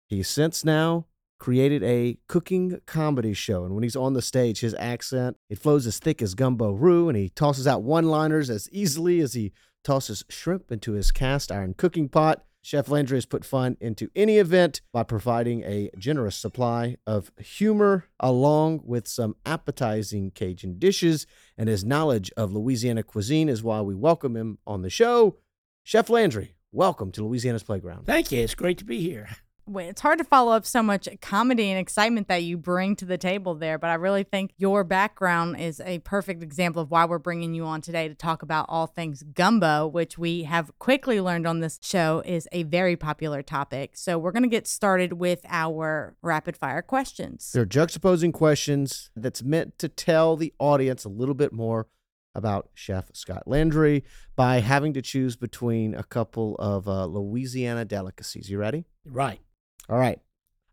He's 0.09 0.29
since 0.29 0.63
now 0.63 1.07
created 1.39 1.83
a 1.83 2.19
cooking 2.29 2.81
comedy 2.85 3.33
show, 3.33 3.65
and 3.65 3.75
when 3.75 3.83
he's 3.83 3.97
on 3.97 4.13
the 4.13 4.21
stage, 4.21 4.61
his 4.61 4.75
accent 4.79 5.39
it 5.49 5.59
flows 5.59 5.87
as 5.87 5.99
thick 5.99 6.21
as 6.21 6.35
gumbo 6.35 6.71
roux, 6.71 7.09
and 7.09 7.17
he 7.17 7.31
tosses 7.31 7.67
out 7.67 7.83
one-liners 7.83 8.51
as 8.51 8.69
easily 8.71 9.21
as 9.21 9.33
he 9.33 9.53
tosses 9.85 10.23
shrimp 10.29 10.71
into 10.71 10.93
his 10.93 11.13
cast 11.13 11.51
iron 11.51 11.73
cooking 11.73 12.11
pot. 12.11 12.45
Chef 12.61 12.91
Landry 12.91 13.17
has 13.17 13.25
put 13.25 13.43
fun 13.43 13.79
into 13.81 14.11
any 14.15 14.37
event 14.37 14.83
by 14.93 15.03
providing 15.03 15.63
a 15.63 15.91
generous 15.97 16.37
supply 16.37 16.97
of 17.07 17.33
humor 17.39 18.09
along 18.21 18.83
with 18.85 19.09
some 19.09 19.35
appetizing 19.47 20.31
Cajun 20.31 20.79
dishes, 20.79 21.27
and 21.57 21.71
his 21.71 21.87
knowledge 21.87 22.31
of 22.37 22.53
Louisiana 22.53 23.03
cuisine 23.03 23.49
is 23.49 23.63
why 23.63 23.81
we 23.81 23.95
welcome 23.95 24.37
him 24.37 24.59
on 24.67 24.83
the 24.83 24.91
show. 24.91 25.39
Chef 25.85 26.11
Landry, 26.11 26.55
welcome 26.75 27.13
to 27.13 27.25
Louisiana's 27.25 27.63
Playground. 27.63 28.05
Thank 28.05 28.33
you. 28.33 28.41
It's 28.41 28.55
great 28.55 28.79
to 28.79 28.85
be 28.85 29.01
here. 29.01 29.29
Wait, 29.67 29.89
it's 29.89 30.03
hard 30.03 30.19
to 30.19 30.25
follow 30.25 30.53
up 30.53 30.67
so 30.67 30.83
much 30.83 31.09
comedy 31.23 31.71
and 31.71 31.81
excitement 31.81 32.29
that 32.29 32.43
you 32.43 32.59
bring 32.59 32.95
to 32.97 33.07
the 33.07 33.17
table 33.17 33.55
there, 33.55 33.79
but 33.79 33.89
I 33.89 33.95
really 33.95 34.23
think 34.23 34.53
your 34.59 34.85
background 34.85 35.59
is 35.59 35.81
a 35.81 36.01
perfect 36.01 36.43
example 36.43 36.83
of 36.83 36.91
why 36.91 37.07
we're 37.07 37.19
bringing 37.19 37.55
you 37.55 37.65
on 37.65 37.81
today 37.81 38.07
to 38.07 38.15
talk 38.15 38.43
about 38.43 38.67
all 38.69 38.87
things 38.87 39.23
gumbo, 39.23 39.87
which 39.87 40.19
we 40.19 40.43
have 40.43 40.71
quickly 40.79 41.19
learned 41.19 41.47
on 41.47 41.61
this 41.61 41.79
show 41.81 42.23
is 42.27 42.47
a 42.53 42.65
very 42.65 42.95
popular 42.95 43.41
topic. 43.41 43.93
So 43.95 44.19
we're 44.19 44.33
going 44.33 44.43
to 44.43 44.51
get 44.51 44.67
started 44.67 45.15
with 45.15 45.41
our 45.49 46.15
rapid 46.21 46.59
fire 46.59 46.83
questions. 46.83 47.51
They're 47.53 47.65
juxtaposing 47.65 48.35
questions 48.35 49.11
that's 49.17 49.43
meant 49.43 49.79
to 49.79 49.89
tell 49.89 50.37
the 50.37 50.53
audience 50.59 51.07
a 51.07 51.09
little 51.09 51.35
bit 51.35 51.55
more 51.55 51.87
about 52.35 52.71
Chef 52.75 53.11
Scott 53.15 53.45
Landry 53.47 54.05
by 54.37 54.61
having 54.61 54.93
to 54.95 55.03
choose 55.03 55.37
between 55.37 55.95
a 55.95 56.03
couple 56.03 56.57
of 56.57 56.89
uh, 56.89 57.07
Louisiana 57.07 57.85
delicacies. 57.85 58.51
You 58.51 58.59
ready? 58.59 58.85
Right. 59.05 59.41
All 59.89 59.99
right. 59.99 60.21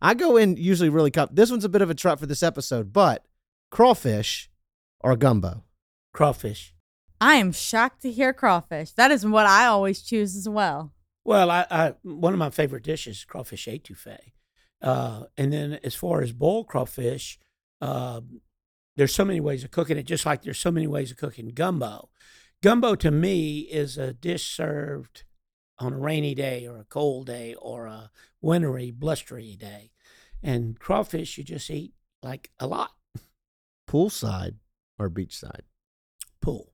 I 0.01 0.13
go 0.13 0.37
in 0.37 0.57
usually 0.57 0.89
really. 0.89 1.11
Com- 1.11 1.29
this 1.31 1.51
one's 1.51 1.65
a 1.65 1.69
bit 1.69 1.81
of 1.81 1.89
a 1.89 1.95
trap 1.95 2.19
for 2.19 2.25
this 2.25 2.41
episode, 2.43 2.91
but 2.91 3.25
crawfish 3.69 4.49
or 4.99 5.15
gumbo? 5.15 5.63
Crawfish. 6.13 6.73
I 7.19 7.35
am 7.35 7.51
shocked 7.51 8.01
to 8.01 8.11
hear 8.11 8.33
crawfish. 8.33 8.91
That 8.93 9.11
is 9.11 9.25
what 9.25 9.45
I 9.45 9.67
always 9.67 10.01
choose 10.01 10.35
as 10.35 10.49
well. 10.49 10.93
Well, 11.23 11.51
I, 11.51 11.67
I 11.69 11.93
one 12.01 12.33
of 12.33 12.39
my 12.39 12.49
favorite 12.49 12.83
dishes 12.83 13.17
is 13.17 13.25
crawfish 13.25 13.67
etouffee. 13.67 14.33
Uh, 14.81 15.25
and 15.37 15.53
then 15.53 15.79
as 15.83 15.93
far 15.93 16.23
as 16.23 16.31
boiled 16.31 16.67
crawfish, 16.67 17.37
uh, 17.79 18.21
there's 19.01 19.15
so 19.15 19.25
many 19.25 19.39
ways 19.39 19.63
of 19.63 19.71
cooking 19.71 19.97
it, 19.97 20.03
just 20.03 20.27
like 20.27 20.43
there's 20.43 20.59
so 20.59 20.69
many 20.69 20.85
ways 20.85 21.09
of 21.09 21.17
cooking 21.17 21.49
gumbo. 21.55 22.09
Gumbo 22.61 22.93
to 22.93 23.09
me 23.09 23.61
is 23.61 23.97
a 23.97 24.13
dish 24.13 24.55
served 24.55 25.23
on 25.79 25.93
a 25.93 25.97
rainy 25.97 26.35
day 26.35 26.67
or 26.67 26.77
a 26.77 26.83
cold 26.83 27.25
day 27.25 27.55
or 27.55 27.87
a 27.87 28.11
wintry, 28.41 28.91
blustery 28.91 29.55
day. 29.55 29.89
And 30.43 30.79
crawfish 30.79 31.35
you 31.39 31.43
just 31.43 31.71
eat 31.71 31.95
like 32.21 32.51
a 32.59 32.67
lot. 32.67 32.91
Poolside. 33.89 34.57
or 34.99 35.09
beachside? 35.09 35.61
Pool. 36.39 36.71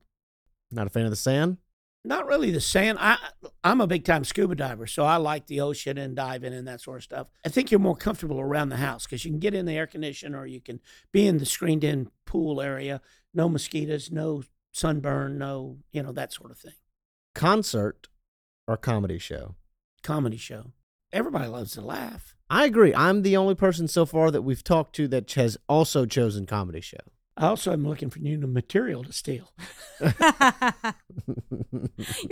Not 0.70 0.86
a 0.86 0.90
fan 0.90 1.04
of 1.04 1.10
the 1.10 1.16
sand? 1.16 1.56
Not 2.04 2.26
really 2.26 2.50
the 2.50 2.60
sand. 2.60 2.98
I 3.00 3.18
I'm 3.64 3.80
a 3.80 3.86
big 3.86 4.04
time 4.04 4.24
scuba 4.24 4.54
diver, 4.54 4.86
so 4.86 5.04
I 5.04 5.16
like 5.16 5.46
the 5.46 5.60
ocean 5.60 5.98
and 5.98 6.14
diving 6.14 6.54
and 6.54 6.66
that 6.68 6.80
sort 6.80 6.98
of 6.98 7.04
stuff. 7.04 7.26
I 7.44 7.48
think 7.48 7.70
you're 7.70 7.80
more 7.80 7.96
comfortable 7.96 8.40
around 8.40 8.68
the 8.68 8.76
house 8.76 9.04
because 9.04 9.24
you 9.24 9.30
can 9.30 9.40
get 9.40 9.54
in 9.54 9.66
the 9.66 9.76
air 9.76 9.86
conditioner 9.86 10.38
or 10.38 10.46
you 10.46 10.60
can 10.60 10.80
be 11.12 11.26
in 11.26 11.38
the 11.38 11.46
screened 11.46 11.84
in 11.84 12.10
pool 12.24 12.60
area. 12.60 13.00
No 13.34 13.48
mosquitoes, 13.48 14.10
no 14.10 14.42
sunburn, 14.72 15.38
no 15.38 15.78
you 15.92 16.02
know 16.02 16.12
that 16.12 16.32
sort 16.32 16.50
of 16.50 16.58
thing. 16.58 16.74
Concert 17.34 18.08
or 18.66 18.76
comedy 18.76 19.18
show? 19.18 19.56
Comedy 20.02 20.36
show. 20.36 20.72
Everybody 21.12 21.48
loves 21.48 21.72
to 21.72 21.80
laugh. 21.80 22.34
I 22.50 22.64
agree. 22.64 22.94
I'm 22.94 23.22
the 23.22 23.36
only 23.36 23.54
person 23.54 23.88
so 23.88 24.06
far 24.06 24.30
that 24.30 24.42
we've 24.42 24.64
talked 24.64 24.94
to 24.96 25.08
that 25.08 25.30
has 25.32 25.56
also 25.68 26.06
chosen 26.06 26.46
comedy 26.46 26.80
show. 26.80 26.98
I 27.38 27.46
also 27.46 27.72
am 27.72 27.86
looking 27.86 28.10
for 28.10 28.18
new 28.18 28.36
material 28.38 29.04
to 29.04 29.12
steal. 29.12 29.52
You're 30.00 30.10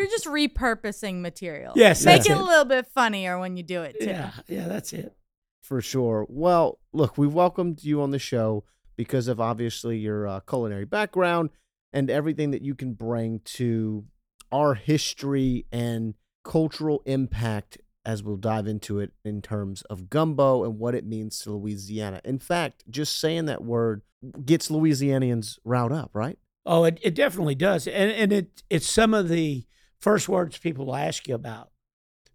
just 0.09 0.27
repurposing 0.27 1.21
material. 1.21 1.73
Yes, 1.77 2.05
Make 2.05 2.23
it 2.23 2.33
it. 2.33 2.37
a 2.37 2.43
little 2.43 2.65
bit 2.65 2.89
funnier 2.89 3.39
when 3.39 3.57
you 3.57 3.63
do 3.63 3.83
it 3.83 4.01
too. 4.01 4.07
Yeah, 4.07 4.33
yeah, 4.49 4.67
that's 4.67 4.93
it. 4.93 5.15
For 5.63 5.81
sure. 5.81 6.27
Well, 6.29 6.81
look, 6.93 7.17
we 7.17 7.29
welcomed 7.29 7.85
you 7.85 8.03
on 8.03 8.11
the 8.11 8.19
show 8.19 8.65
because 8.97 9.29
of 9.29 9.41
obviously 9.41 9.99
your 9.99 10.27
uh, 10.27 10.41
culinary 10.41 10.85
background 10.87 11.51
and 11.93 12.11
everything 12.11 12.51
that 12.51 12.63
you 12.63 12.75
can 12.75 12.95
bring 12.95 13.41
to 13.45 14.05
our 14.51 14.75
history 14.75 15.67
and 15.71 16.15
cultural 16.45 17.03
impact 17.07 17.79
as 18.05 18.23
we'll 18.23 18.37
dive 18.37 18.67
into 18.69 18.99
it 19.01 19.13
in 19.25 19.43
terms 19.43 19.83
of 19.83 20.09
gumbo 20.09 20.65
and 20.65 20.79
what 20.79 20.95
it 20.95 21.05
means 21.05 21.39
to 21.41 21.51
Louisiana. 21.53 22.21
In 22.25 22.39
fact, 22.39 22.85
just 22.89 23.19
saying 23.19 23.47
that 23.47 23.65
word 23.65 24.03
gets 24.45 24.69
Louisianians 24.69 25.59
riled 25.65 25.93
up, 25.93 26.11
right? 26.15 26.39
Oh, 26.65 26.85
it, 26.85 26.99
it 27.03 27.15
definitely 27.15 27.55
does, 27.55 27.87
and 27.87 28.11
and 28.11 28.33
it 28.33 28.63
it's 28.69 28.89
some 28.89 29.15
of 29.15 29.29
the 29.29 29.67
first 30.01 30.29
words 30.29 30.59
people 30.59 30.87
will 30.87 30.97
ask 30.97 31.29
you 31.29 31.35
about, 31.35 31.71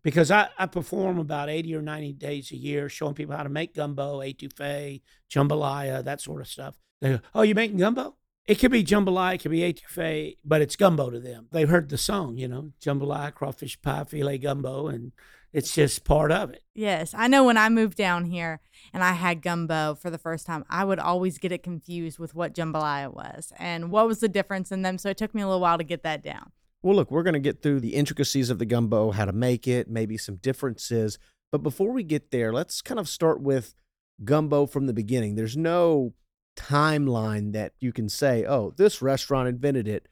because 0.03 0.31
I, 0.31 0.47
I 0.57 0.67
perform 0.67 1.19
about 1.19 1.49
eighty 1.49 1.75
or 1.75 1.81
ninety 1.81 2.13
days 2.13 2.51
a 2.51 2.55
year, 2.55 2.87
showing 2.87 3.13
people 3.13 3.35
how 3.35 3.43
to 3.43 3.49
make 3.49 3.75
gumbo, 3.75 4.19
etouffee, 4.19 5.01
jambalaya, 5.29 6.03
that 6.03 6.21
sort 6.21 6.41
of 6.41 6.47
stuff. 6.47 6.77
They 7.01 7.09
go, 7.13 7.19
"Oh, 7.35 7.41
you're 7.41 7.55
making 7.55 7.77
gumbo?" 7.77 8.15
It 8.47 8.55
could 8.55 8.71
be 8.71 8.83
jambalaya, 8.83 9.35
it 9.35 9.41
could 9.41 9.51
be 9.51 9.71
etouffee, 9.71 10.37
but 10.43 10.61
it's 10.61 10.75
gumbo 10.75 11.09
to 11.09 11.19
them. 11.19 11.47
They've 11.51 11.69
heard 11.69 11.89
the 11.89 11.97
song, 11.97 12.37
you 12.37 12.47
know, 12.47 12.71
jambalaya, 12.83 13.33
crawfish 13.33 13.81
pie, 13.81 14.03
filé 14.03 14.41
gumbo, 14.41 14.87
and 14.87 15.11
it's 15.53 15.73
just 15.73 16.03
part 16.03 16.31
of 16.31 16.51
it. 16.51 16.63
Yes, 16.73 17.13
I 17.15 17.27
know 17.27 17.43
when 17.43 17.57
I 17.57 17.69
moved 17.69 17.97
down 17.97 18.25
here 18.25 18.61
and 18.93 19.03
I 19.03 19.13
had 19.13 19.41
gumbo 19.41 19.95
for 19.95 20.09
the 20.09 20.17
first 20.17 20.45
time, 20.45 20.63
I 20.69 20.85
would 20.85 20.99
always 20.99 21.37
get 21.37 21.51
it 21.51 21.63
confused 21.63 22.19
with 22.19 22.33
what 22.33 22.53
jambalaya 22.55 23.13
was 23.13 23.51
and 23.57 23.91
what 23.91 24.07
was 24.07 24.19
the 24.19 24.29
difference 24.29 24.71
in 24.71 24.81
them. 24.81 24.97
So 24.97 25.09
it 25.09 25.17
took 25.17 25.35
me 25.35 25.41
a 25.41 25.47
little 25.47 25.61
while 25.61 25.77
to 25.77 25.83
get 25.83 26.03
that 26.03 26.23
down. 26.23 26.51
Well, 26.83 26.95
look, 26.95 27.11
we're 27.11 27.23
going 27.23 27.33
to 27.33 27.39
get 27.39 27.61
through 27.61 27.81
the 27.81 27.95
intricacies 27.95 28.49
of 28.49 28.57
the 28.57 28.65
gumbo, 28.65 29.11
how 29.11 29.25
to 29.25 29.33
make 29.33 29.67
it, 29.67 29.89
maybe 29.89 30.17
some 30.17 30.37
differences. 30.37 31.19
But 31.51 31.59
before 31.59 31.91
we 31.91 32.03
get 32.03 32.31
there, 32.31 32.51
let's 32.53 32.81
kind 32.81 32.99
of 32.99 33.09
start 33.09 33.41
with 33.41 33.75
gumbo 34.23 34.65
from 34.65 34.87
the 34.87 34.93
beginning. 34.93 35.35
There's 35.35 35.57
no 35.57 36.13
timeline 36.55 37.53
that 37.53 37.73
you 37.79 37.91
can 37.91 38.09
say, 38.09 38.45
oh, 38.45 38.73
this 38.77 39.01
restaurant 39.01 39.47
invented 39.47 39.87
it. 39.87 40.07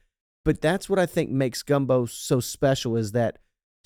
But 0.45 0.61
that's 0.61 0.89
what 0.89 0.99
I 0.99 1.05
think 1.05 1.29
makes 1.29 1.63
gumbo 1.63 2.05
so 2.05 2.39
special 2.39 2.95
is 2.95 3.13
that 3.13 3.39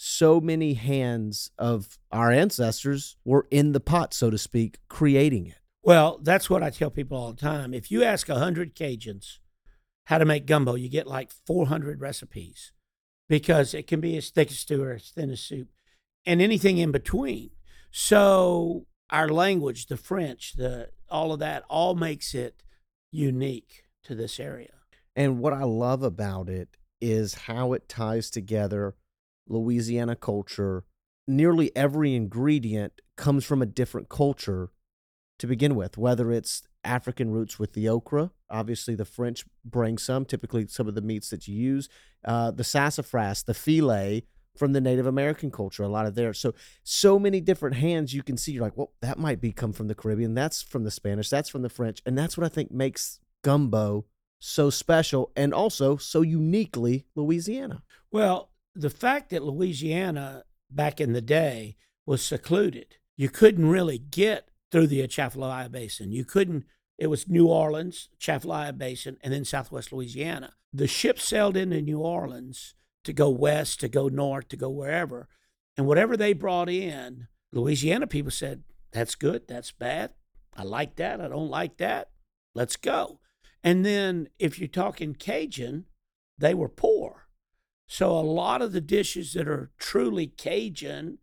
so 0.04 0.42
many 0.42 0.74
hands 0.74 1.50
of 1.58 1.98
our 2.12 2.30
ancestors 2.30 3.16
were 3.24 3.48
in 3.50 3.72
the 3.72 3.80
pot, 3.80 4.14
so 4.14 4.30
to 4.30 4.38
speak, 4.38 4.80
creating 4.90 5.48
it. 5.48 5.56
Well, 5.82 6.20
that's 6.22 6.50
what 6.50 6.62
I 6.62 6.72
tell 6.72 6.90
people 6.90 7.18
all 7.18 7.32
the 7.32 7.40
time. 7.40 7.74
If 7.74 7.90
you 7.90 8.04
ask 8.04 8.28
100 8.28 8.76
Cajuns 8.76 9.40
how 10.08 10.18
to 10.18 10.26
make 10.26 10.46
gumbo, 10.46 10.76
you 10.76 10.90
get 10.90 11.08
like 11.08 11.32
400 11.48 12.02
recipes 12.02 12.74
because 13.30 13.74
it 13.74 13.88
can 13.88 14.02
be 14.02 14.18
as 14.18 14.30
thick 14.30 14.52
as 14.52 14.60
stew 14.60 14.84
or 14.84 14.92
as 14.92 15.10
thin 15.10 15.30
as 15.30 15.40
soup 15.40 15.70
and 16.26 16.42
anything 16.42 16.80
in 16.80 16.92
between. 16.92 17.52
So, 17.90 18.88
our 19.10 19.30
language, 19.30 19.86
the 19.86 19.98
French, 19.98 20.54
the 20.58 20.90
all 21.10 21.32
of 21.32 21.40
that 21.40 21.64
all 21.70 21.96
makes 21.96 22.36
it 22.36 22.62
unique 23.12 23.86
to 24.04 24.16
this 24.16 24.38
area. 24.38 24.74
And 25.16 25.40
what 25.40 25.54
I 25.54 25.64
love 25.64 26.04
about 26.04 26.50
it 26.50 26.76
is 27.00 27.36
how 27.36 27.72
it 27.72 27.88
ties 27.88 28.30
together 28.30 28.96
Louisiana 29.48 30.16
culture. 30.16 30.86
Nearly 31.28 31.76
every 31.76 32.16
ingredient 32.16 33.02
comes 33.16 33.46
from 33.46 33.62
a 33.62 33.66
different 33.66 34.10
culture 34.10 34.72
to 35.40 35.48
begin 35.48 35.76
with, 35.76 35.98
whether 35.98 36.32
it's 36.32 36.64
African 36.84 37.32
roots 37.32 37.58
with 37.58 37.74
the 37.74 37.88
okra. 37.88 38.32
Obviously, 38.50 38.96
the 38.96 39.06
French 39.06 39.46
bring 39.64 39.98
some, 39.98 40.26
typically 40.26 40.68
some 40.68 40.88
of 40.88 40.96
the 40.96 41.02
meats 41.02 41.30
that 41.30 41.48
you 41.48 41.56
use. 41.56 41.90
Uh, 42.26 42.52
the 42.52 42.64
sassafras, 42.64 43.44
the 43.44 43.54
filé 43.54 44.24
from 44.56 44.74
the 44.74 44.82
Native 44.82 45.08
American 45.08 45.50
culture, 45.50 45.84
a 45.84 45.88
lot 45.88 46.06
of 46.06 46.16
there. 46.16 46.34
So, 46.34 46.54
so 46.84 47.18
many 47.18 47.42
different 47.42 47.76
hands 47.78 48.14
you 48.14 48.22
can 48.22 48.38
see. 48.38 48.52
You're 48.52 48.64
like, 48.64 48.78
well, 48.78 48.92
that 49.02 49.18
might 49.18 49.42
be 49.42 49.52
come 49.52 49.74
from 49.74 49.88
the 49.88 49.96
Caribbean. 49.96 50.36
That's 50.36 50.62
from 50.62 50.84
the 50.84 50.92
Spanish. 50.92 51.30
That's 51.30 51.50
from 51.50 51.64
the 51.64 51.70
French. 51.70 52.02
And 52.06 52.18
that's 52.18 52.38
what 52.38 52.46
I 52.46 52.50
think 52.50 52.72
makes 52.72 53.20
gumbo 53.42 54.06
so 54.40 54.70
special 54.70 55.32
and 55.36 55.54
also 55.54 55.98
so 55.98 56.22
uniquely 56.22 57.06
Louisiana. 57.16 57.82
Well, 58.12 58.52
the 58.76 58.90
fact 58.90 59.30
that 59.30 59.44
Louisiana 59.44 60.44
back 60.70 61.00
in 61.00 61.14
the 61.14 61.22
day 61.22 61.78
was 62.06 62.24
secluded, 62.24 62.98
you 63.16 63.30
couldn't 63.30 63.70
really 63.70 63.98
get 63.98 64.50
through 64.72 64.88
the 64.88 65.02
Atchafalaya 65.02 65.70
Basin. 65.70 66.12
You 66.12 66.26
couldn't, 66.26 66.66
it 66.98 67.08
was 67.08 67.28
New 67.28 67.48
Orleans, 67.48 68.10
Atchafalaya 68.16 68.74
Basin, 68.74 69.18
and 69.22 69.32
then 69.32 69.46
Southwest 69.46 69.94
Louisiana. 69.94 70.54
The 70.74 70.88
ships 70.88 71.24
sailed 71.24 71.56
into 71.56 71.82
New 71.82 72.00
Orleans 72.00 72.74
to 73.04 73.14
go 73.14 73.30
west, 73.30 73.80
to 73.82 73.88
go 73.88 74.08
north, 74.08 74.48
to 74.50 74.58
go 74.58 74.70
wherever. 74.70 75.28
And 75.78 75.86
whatever 75.86 76.18
they 76.18 76.34
brought 76.34 76.70
in, 76.70 77.28
Louisiana 77.52 78.08
people 78.08 78.32
said, 78.32 78.64
that's 78.92 79.16
good, 79.16 79.48
that's 79.48 79.72
bad. 79.72 80.14
I 80.56 80.64
like 80.64 80.96
that, 80.96 81.22
I 81.22 81.28
don't 81.28 81.50
like 81.50 81.78
that. 81.78 82.10
Let's 82.56 82.76
go. 82.76 83.20
And 83.64 83.86
then 83.86 84.30
if 84.40 84.60
you're 84.60 84.68
talking 84.68 85.14
Cajun, 85.14 85.86
they 86.38 86.54
were 86.54 86.70
poor. 86.70 87.23
So 87.94 88.10
a 88.10 88.22
lot 88.22 88.64
of 88.64 88.72
the 88.72 88.82
dishes 88.82 89.34
that 89.34 89.48
are 89.48 89.70
truly 89.78 90.26
Cajun 90.26 91.20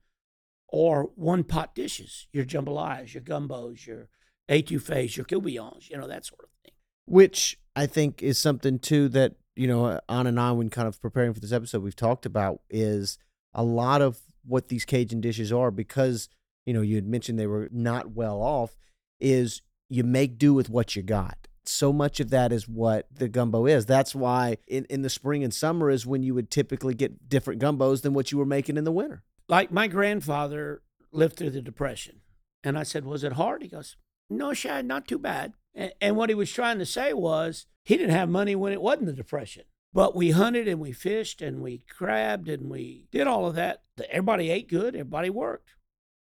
are 0.73 1.03
one 1.17 1.43
pot 1.43 1.75
dishes. 1.75 2.29
Your 2.33 2.45
jambalayas, 2.45 3.12
your 3.12 3.25
gumbos, 3.25 3.89
your 3.89 4.09
etouffees, 4.49 5.17
your 5.17 5.27
courtbouillons, 5.27 5.91
you 5.91 5.97
know, 5.97 6.07
that 6.07 6.25
sort 6.25 6.45
of 6.45 6.50
thing. 6.62 6.75
which 7.07 7.59
I 7.75 7.87
think 7.87 8.23
is 8.23 8.39
something 8.39 8.79
too 8.79 9.09
that 9.09 9.35
you 9.57 9.67
know 9.67 9.99
on 10.09 10.29
and 10.29 10.39
on 10.39 10.59
when 10.59 10.71
kind 10.71 10.87
of 10.87 11.03
preparing 11.03 11.35
for 11.35 11.41
this 11.41 11.50
episode, 11.50 11.83
we've 11.83 11.97
talked 11.97 12.25
about 12.25 12.61
is 12.71 13.19
a 13.53 13.65
lot 13.65 14.00
of 14.00 14.21
what 14.47 14.69
these 14.69 14.85
Cajun 14.85 15.21
dishes 15.21 15.53
are 15.53 15.73
because 15.73 16.29
you 16.67 16.73
know 16.73 16.83
you 16.83 16.95
had 16.95 17.09
mentioned 17.09 17.37
they 17.37 17.49
were 17.49 17.69
not 17.73 18.12
well 18.12 18.41
off. 18.41 18.77
Is 19.19 19.61
you 19.89 20.05
make 20.05 20.39
do 20.39 20.55
with 20.55 20.71
what 20.71 20.95
you 20.95 21.03
got. 21.03 21.49
So 21.71 21.93
much 21.93 22.21
of 22.21 22.31
that 22.31 22.53
is 22.53 22.69
what 22.69 23.07
the 23.12 23.29
gumbo 23.29 23.67
is. 23.67 23.87
That's 23.87 24.15
why 24.15 24.59
in, 24.67 24.87
in 24.91 25.03
the 25.03 25.11
spring 25.11 25.45
and 25.45 25.55
summer 25.55 25.89
is 25.91 26.07
when 26.07 26.23
you 26.23 26.35
would 26.35 26.50
typically 26.50 26.95
get 26.95 27.29
different 27.29 27.61
gumbos 27.61 28.03
than 28.03 28.12
what 28.12 28.33
you 28.33 28.39
were 28.39 28.45
making 28.45 28.77
in 28.77 28.85
the 28.85 28.93
winter. 28.93 29.23
Like 29.49 29.71
my 29.71 29.87
grandfather 29.87 30.83
lived 31.12 31.37
through 31.37 31.50
the 31.50 31.62
Depression. 31.62 32.21
And 32.62 32.79
I 32.79 32.83
said, 32.83 33.05
Was 33.05 33.25
it 33.25 33.35
hard? 33.35 33.62
He 33.62 33.69
goes, 33.69 33.97
No, 34.29 34.53
Shad, 34.53 34.85
not 34.85 35.07
too 35.07 35.19
bad. 35.19 35.55
And, 35.75 35.93
and 36.00 36.17
what 36.17 36.29
he 36.29 36.35
was 36.35 36.53
trying 36.53 36.79
to 36.79 36.87
say 36.87 37.12
was 37.12 37.67
he 37.85 37.97
didn't 37.97 38.15
have 38.17 38.29
money 38.29 38.55
when 38.55 38.73
it 38.73 38.83
wasn't 38.83 39.07
the 39.07 39.12
Depression. 39.12 39.65
But 39.93 40.15
we 40.15 40.31
hunted 40.31 40.69
and 40.69 40.81
we 40.81 40.93
fished 40.93 41.43
and 41.43 41.62
we 41.62 41.83
crabbed 41.89 42.49
and 42.49 42.71
we 42.71 43.07
did 43.11 43.27
all 43.27 43.47
of 43.47 43.55
that. 43.57 43.83
Everybody 44.09 44.50
ate 44.50 44.69
good, 44.69 44.95
everybody 44.95 45.31
worked. 45.31 45.75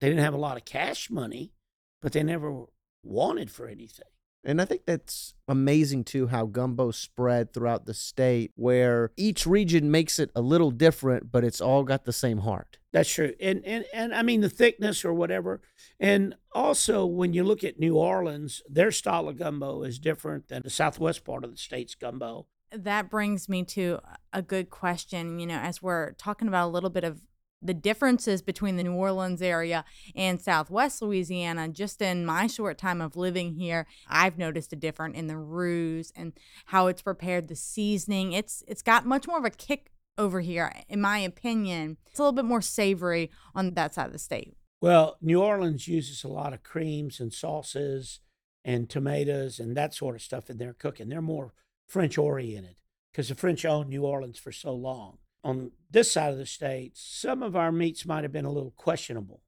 They 0.01 0.09
didn't 0.09 0.25
have 0.25 0.35
a 0.35 0.39
lot 0.39 0.57
of 0.57 0.65
cash 0.65 1.11
money, 1.11 1.53
but 2.01 2.13
they 2.13 2.23
never 2.23 2.67
wanted 3.03 3.51
for 3.51 3.67
anything. 3.67 4.07
And 4.45 4.63
I 4.63 4.65
think 4.65 4.83
that's 4.87 5.35
amazing 5.49 6.05
too 6.05 6.29
how 6.29 6.47
gumbo 6.47 6.91
spread 6.91 7.53
throughout 7.53 7.87
the 7.87 7.95
state 7.95 8.53
where 8.55 9.11
each 9.17 9.47
region 9.47 9.91
makes 9.91 10.19
it 10.19 10.31
a 10.35 10.41
little 10.41 10.71
different, 10.71 11.33
but 11.33 11.45
it's 11.45 11.61
all 11.61 11.83
got 11.83 12.05
the 12.05 12.13
same 12.13 12.39
heart. 12.39 12.79
That's 12.93 13.13
true. 13.13 13.35
And, 13.41 13.65
and 13.65 13.85
and 13.93 14.15
I 14.15 14.23
mean 14.23 14.41
the 14.41 14.49
thickness 14.49 15.05
or 15.05 15.13
whatever. 15.13 15.61
And 16.01 16.37
also 16.53 17.05
when 17.05 17.33
you 17.33 17.45
look 17.45 17.65
at 17.65 17.79
New 17.79 17.97
Orleans, 17.97 18.63
their 18.69 18.91
style 18.91 19.29
of 19.29 19.39
gumbo 19.39 19.83
is 19.83 19.99
different 19.99 20.49
than 20.49 20.63
the 20.63 20.71
southwest 20.71 21.25
part 21.25 21.45
of 21.45 21.51
the 21.51 21.59
state's 21.59 21.95
gumbo. 21.95 22.47
That 22.71 23.11
brings 23.11 23.49
me 23.49 23.65
to 23.65 23.99
a 24.33 24.43
good 24.43 24.71
question. 24.71 25.39
You 25.39 25.47
know, 25.47 25.59
as 25.59 25.83
we're 25.83 26.13
talking 26.13 26.49
about 26.49 26.69
a 26.69 26.73
little 26.73 26.91
bit 26.91 27.05
of 27.05 27.21
the 27.61 27.75
differences 27.75 28.43
between 28.43 28.77
the 28.77 28.85
New 28.85 28.95
Orleans 28.95 29.43
area 29.43 29.85
and 30.15 30.41
Southwest 30.41 31.03
Louisiana, 31.03 31.69
just 31.69 32.01
in 32.01 32.25
my 32.25 32.47
short 32.47 32.79
time 32.79 33.01
of 33.01 33.17
living 33.17 33.55
here, 33.55 33.87
I've 34.09 34.39
noticed 34.39 34.73
a 34.73 34.77
difference 34.77 35.17
in 35.17 35.27
the 35.27 35.37
ruse 35.37 36.13
and 36.15 36.33
how 36.67 36.87
it's 36.87 37.03
prepared, 37.03 37.49
the 37.49 37.57
seasoning. 37.57 38.33
It's 38.33 38.63
it's 38.69 38.83
got 38.83 39.07
much 39.07 39.27
more 39.27 39.39
of 39.39 39.45
a 39.45 39.51
kick 39.51 39.91
over 40.17 40.41
here, 40.41 40.73
in 40.89 41.01
my 41.01 41.19
opinion. 41.19 41.97
It's 42.07 42.19
a 42.19 42.23
little 42.23 42.33
bit 42.33 42.45
more 42.45 42.63
savory 42.63 43.31
on 43.55 43.75
that 43.75 43.95
side 43.95 44.07
of 44.07 44.13
the 44.13 44.19
state. 44.19 44.57
Well, 44.81 45.17
New 45.21 45.43
Orleans 45.43 45.89
uses 45.89 46.23
a 46.23 46.29
lot 46.29 46.53
of 46.53 46.63
creams 46.63 47.19
and 47.19 47.33
sauces 47.33 48.21
and 48.65 48.89
tomatoes 48.89 49.59
and 49.59 49.77
that 49.77 49.95
sort 49.95 50.15
of 50.15 50.23
stuff 50.23 50.51
in 50.51 50.59
their 50.59 50.73
cooking. 50.73 51.09
They're 51.09 51.23
more 51.23 51.53
French 51.89 52.19
oriented 52.19 52.77
because 53.11 53.29
the 53.29 53.35
French 53.35 53.65
owned 53.65 53.89
New 53.89 54.05
Orleans 54.05 54.39
for 54.39 54.53
so 54.53 54.73
long. 54.73 55.19
On 55.45 55.71
this 55.91 56.13
side 56.13 56.33
of 56.33 56.39
the 56.39 56.47
state, 56.47 56.93
some 56.97 57.43
of 57.43 57.57
our 57.57 57.73
meats 57.73 58.05
might 58.05 58.25
have 58.25 58.33
been 58.33 58.45
a 58.45 58.53
little 58.53 58.75
questionable. 58.77 59.43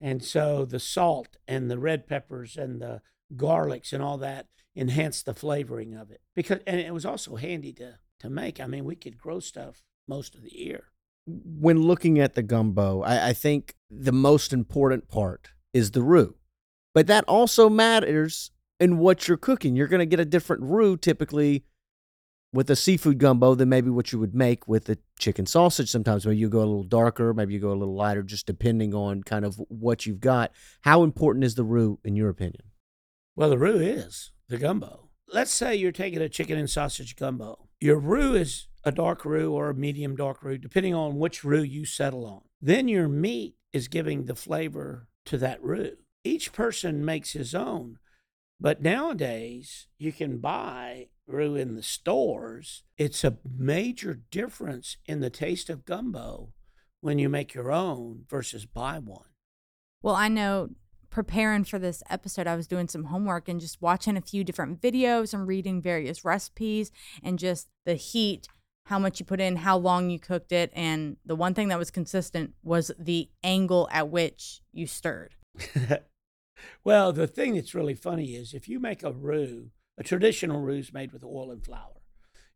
And 0.00 0.22
so 0.22 0.64
the 0.64 0.80
salt 0.80 1.38
and 1.46 1.70
the 1.70 1.78
red 1.78 2.06
peppers 2.06 2.56
and 2.56 2.80
the 2.80 3.02
garlics 3.36 3.92
and 3.92 4.02
all 4.02 4.18
that 4.18 4.46
enhanced 4.74 5.26
the 5.26 5.34
flavoring 5.34 5.94
of 5.94 6.10
it. 6.10 6.20
Because 6.34 6.60
and 6.66 6.80
it 6.80 6.94
was 6.94 7.04
also 7.04 7.36
handy 7.36 7.72
to 7.74 7.98
to 8.20 8.30
make. 8.30 8.60
I 8.60 8.66
mean, 8.66 8.84
we 8.84 8.96
could 8.96 9.18
grow 9.18 9.40
stuff 9.40 9.82
most 10.06 10.34
of 10.34 10.42
the 10.42 10.56
year. 10.56 10.84
When 11.26 11.82
looking 11.82 12.18
at 12.18 12.34
the 12.34 12.42
gumbo, 12.42 13.02
I, 13.02 13.28
I 13.28 13.32
think 13.32 13.74
the 13.90 14.12
most 14.12 14.52
important 14.52 15.08
part 15.08 15.50
is 15.72 15.90
the 15.90 16.02
roux. 16.02 16.36
But 16.94 17.06
that 17.06 17.24
also 17.28 17.68
matters 17.68 18.50
in 18.80 18.98
what 18.98 19.28
you're 19.28 19.36
cooking. 19.36 19.76
You're 19.76 19.88
going 19.88 20.00
to 20.00 20.06
get 20.06 20.20
a 20.20 20.24
different 20.24 20.62
roux 20.62 20.96
typically 20.96 21.64
with 22.52 22.70
a 22.70 22.76
seafood 22.76 23.18
gumbo 23.18 23.54
than 23.54 23.68
maybe 23.68 23.90
what 23.90 24.12
you 24.12 24.18
would 24.18 24.34
make 24.34 24.66
with 24.66 24.88
a 24.88 24.98
chicken 25.18 25.46
sausage 25.46 25.90
sometimes. 25.90 26.26
Maybe 26.26 26.38
you 26.38 26.48
go 26.48 26.58
a 26.58 26.60
little 26.60 26.84
darker 26.84 27.34
maybe 27.34 27.54
you 27.54 27.60
go 27.60 27.72
a 27.72 27.74
little 27.74 27.94
lighter 27.94 28.22
just 28.22 28.46
depending 28.46 28.94
on 28.94 29.22
kind 29.22 29.44
of 29.44 29.60
what 29.68 30.06
you've 30.06 30.20
got. 30.20 30.52
How 30.82 31.02
important 31.02 31.44
is 31.44 31.54
the 31.54 31.64
roux 31.64 31.98
in 32.04 32.16
your 32.16 32.28
opinion? 32.28 32.62
Well 33.36 33.50
the 33.50 33.58
roux 33.58 33.78
is 33.78 34.32
the 34.48 34.58
gumbo. 34.58 35.10
Let's 35.30 35.52
say 35.52 35.76
you're 35.76 35.92
taking 35.92 36.22
a 36.22 36.28
chicken 36.28 36.58
and 36.58 36.70
sausage 36.70 37.16
gumbo. 37.16 37.68
Your 37.80 37.98
roux 37.98 38.34
is 38.34 38.68
a 38.82 38.92
dark 38.92 39.24
roux 39.24 39.52
or 39.52 39.68
a 39.68 39.74
medium 39.74 40.16
dark 40.16 40.42
roux 40.42 40.58
depending 40.58 40.94
on 40.94 41.18
which 41.18 41.44
roux 41.44 41.62
you 41.62 41.84
settle 41.84 42.24
on. 42.26 42.42
Then 42.60 42.88
your 42.88 43.08
meat 43.08 43.56
is 43.72 43.88
giving 43.88 44.24
the 44.24 44.34
flavor 44.34 45.08
to 45.26 45.36
that 45.38 45.62
roux. 45.62 45.96
Each 46.24 46.52
person 46.52 47.04
makes 47.04 47.32
his 47.32 47.54
own 47.54 47.98
but 48.60 48.82
nowadays, 48.82 49.86
you 49.98 50.12
can 50.12 50.38
buy 50.38 51.08
roux 51.28 51.54
in 51.54 51.74
the 51.74 51.82
stores. 51.82 52.82
It's 52.96 53.22
a 53.22 53.38
major 53.56 54.20
difference 54.30 54.96
in 55.06 55.20
the 55.20 55.30
taste 55.30 55.70
of 55.70 55.84
gumbo 55.84 56.52
when 57.00 57.18
you 57.18 57.28
make 57.28 57.54
your 57.54 57.70
own 57.70 58.24
versus 58.28 58.66
buy 58.66 58.98
one. 58.98 59.26
Well, 60.02 60.14
I 60.14 60.28
know 60.28 60.70
preparing 61.10 61.64
for 61.64 61.78
this 61.78 62.02
episode, 62.10 62.46
I 62.46 62.56
was 62.56 62.66
doing 62.66 62.88
some 62.88 63.04
homework 63.04 63.48
and 63.48 63.60
just 63.60 63.80
watching 63.80 64.16
a 64.16 64.22
few 64.22 64.44
different 64.44 64.80
videos 64.80 65.32
and 65.34 65.46
reading 65.46 65.80
various 65.80 66.24
recipes 66.24 66.90
and 67.22 67.38
just 67.38 67.68
the 67.84 67.94
heat, 67.94 68.48
how 68.86 68.98
much 68.98 69.20
you 69.20 69.26
put 69.26 69.40
in, 69.40 69.56
how 69.56 69.76
long 69.76 70.10
you 70.10 70.18
cooked 70.18 70.52
it. 70.52 70.70
And 70.74 71.16
the 71.24 71.36
one 71.36 71.54
thing 71.54 71.68
that 71.68 71.78
was 71.78 71.90
consistent 71.90 72.54
was 72.62 72.90
the 72.98 73.28
angle 73.42 73.88
at 73.90 74.08
which 74.08 74.60
you 74.72 74.86
stirred. 74.86 75.34
well, 76.84 77.12
the 77.12 77.26
thing 77.26 77.54
that's 77.54 77.74
really 77.74 77.94
funny 77.94 78.34
is 78.34 78.54
if 78.54 78.68
you 78.68 78.80
make 78.80 79.02
a 79.02 79.12
roux, 79.12 79.70
a 79.98 80.04
traditional 80.04 80.60
roux 80.60 80.78
is 80.78 80.92
made 80.92 81.12
with 81.12 81.24
oil 81.24 81.50
and 81.50 81.64
flour. 81.64 82.00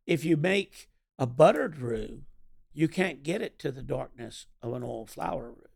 If 0.06 0.24
you 0.24 0.36
make 0.36 0.88
a 1.18 1.26
buttered 1.26 1.78
roux, 1.78 2.22
you 2.72 2.88
can't 2.88 3.22
get 3.22 3.42
it 3.42 3.58
to 3.58 3.72
the 3.72 3.82
darkness 3.82 4.46
of 4.62 4.72
an 4.72 4.82
oil 4.82 5.06
flour 5.06 5.50
roux. 5.50 5.68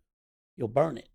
You'll 0.57 0.69
burn 0.69 0.97
it. 0.97 1.09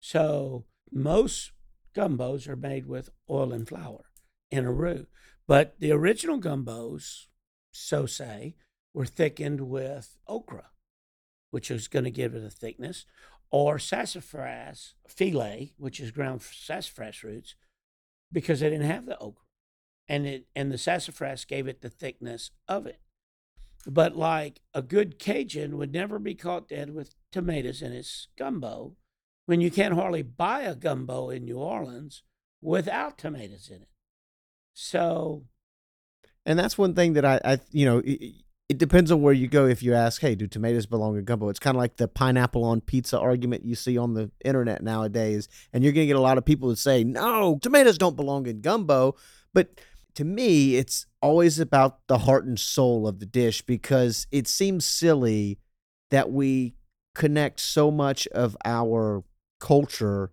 So 0.00 0.64
most 0.92 1.52
gumbos 1.96 2.48
are 2.48 2.56
made 2.56 2.86
with 2.86 3.08
oil 3.30 3.52
and 3.52 3.66
flour 3.66 4.10
in 4.50 4.66
a 4.66 4.72
roux. 4.72 5.06
But 5.46 5.76
the 5.78 5.92
original 5.92 6.40
gumbos, 6.40 7.26
so 7.72 8.04
say, 8.04 8.56
were 8.92 9.06
thickened 9.06 9.62
with 9.62 10.16
okra, 10.26 10.70
which 11.50 11.70
is 11.70 11.88
going 11.88 12.04
to 12.04 12.10
give 12.10 12.34
it 12.34 12.44
a 12.44 12.50
thickness, 12.50 13.06
or 13.50 13.78
sassafras 13.78 14.94
filé, 15.08 15.72
which 15.76 16.00
is 16.00 16.10
ground 16.10 16.42
sassafras 16.42 17.22
roots, 17.22 17.54
because 18.32 18.60
they 18.60 18.70
didn't 18.70 18.90
have 18.90 19.06
the 19.06 19.18
okra, 19.18 19.43
and 20.08 20.26
it 20.26 20.46
and 20.54 20.70
the 20.70 20.78
sassafras 20.78 21.44
gave 21.44 21.66
it 21.66 21.80
the 21.80 21.90
thickness 21.90 22.50
of 22.68 22.86
it. 22.86 23.00
But 23.86 24.16
like 24.16 24.60
a 24.72 24.82
good 24.82 25.18
Cajun 25.18 25.76
would 25.76 25.92
never 25.92 26.18
be 26.18 26.34
caught 26.34 26.68
dead 26.68 26.94
with 26.94 27.14
tomatoes 27.32 27.82
in 27.82 27.92
his 27.92 28.28
gumbo, 28.38 28.96
when 29.46 29.60
you 29.60 29.70
can't 29.70 29.94
hardly 29.94 30.22
buy 30.22 30.62
a 30.62 30.74
gumbo 30.74 31.30
in 31.30 31.44
New 31.44 31.58
Orleans 31.58 32.22
without 32.62 33.18
tomatoes 33.18 33.68
in 33.68 33.82
it. 33.82 33.88
So, 34.72 35.44
and 36.46 36.58
that's 36.58 36.78
one 36.78 36.94
thing 36.94 37.12
that 37.12 37.24
I, 37.24 37.40
I 37.44 37.58
you 37.70 37.84
know, 37.84 38.02
it 38.68 38.78
depends 38.78 39.12
on 39.12 39.20
where 39.20 39.34
you 39.34 39.46
go 39.46 39.66
if 39.66 39.82
you 39.82 39.94
ask, 39.94 40.22
hey, 40.22 40.34
do 40.34 40.46
tomatoes 40.46 40.86
belong 40.86 41.18
in 41.18 41.24
gumbo? 41.24 41.50
It's 41.50 41.58
kind 41.58 41.76
of 41.76 41.80
like 41.80 41.96
the 41.96 42.08
pineapple 42.08 42.64
on 42.64 42.80
pizza 42.80 43.20
argument 43.20 43.64
you 43.64 43.74
see 43.74 43.98
on 43.98 44.14
the 44.14 44.30
internet 44.44 44.82
nowadays. 44.82 45.48
And 45.72 45.84
you're 45.84 45.92
going 45.92 46.04
to 46.04 46.08
get 46.08 46.16
a 46.16 46.22
lot 46.22 46.38
of 46.38 46.44
people 46.44 46.70
that 46.70 46.78
say, 46.78 47.04
no, 47.04 47.58
tomatoes 47.60 47.98
don't 47.98 48.16
belong 48.16 48.46
in 48.46 48.62
gumbo. 48.62 49.16
But 49.52 49.80
to 50.14 50.24
me, 50.24 50.76
it's 50.76 51.06
always 51.20 51.58
about 51.58 52.06
the 52.06 52.18
heart 52.18 52.44
and 52.44 52.58
soul 52.58 53.06
of 53.06 53.20
the 53.20 53.26
dish 53.26 53.62
because 53.62 54.26
it 54.30 54.46
seems 54.46 54.84
silly 54.84 55.58
that 56.10 56.30
we 56.30 56.74
connect 57.14 57.60
so 57.60 57.90
much 57.90 58.26
of 58.28 58.56
our 58.64 59.24
culture 59.60 60.32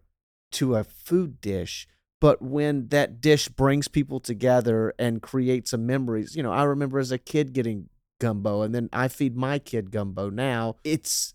to 0.51 0.75
a 0.75 0.83
food 0.83 1.39
dish 1.39 1.87
but 2.19 2.41
when 2.41 2.87
that 2.89 3.21
dish 3.21 3.47
brings 3.47 3.87
people 3.87 4.19
together 4.19 4.93
and 4.99 5.21
creates 5.21 5.71
some 5.71 5.85
memories 5.85 6.35
you 6.35 6.43
know 6.43 6.51
i 6.51 6.63
remember 6.63 6.99
as 6.99 7.11
a 7.11 7.17
kid 7.17 7.53
getting 7.53 7.87
gumbo 8.21 8.61
and 8.61 8.73
then 8.73 8.87
I 8.93 9.09
feed 9.09 9.35
my 9.35 9.59
kid 9.59 9.91
gumbo 9.91 10.29
now. 10.29 10.77
It's 10.85 11.33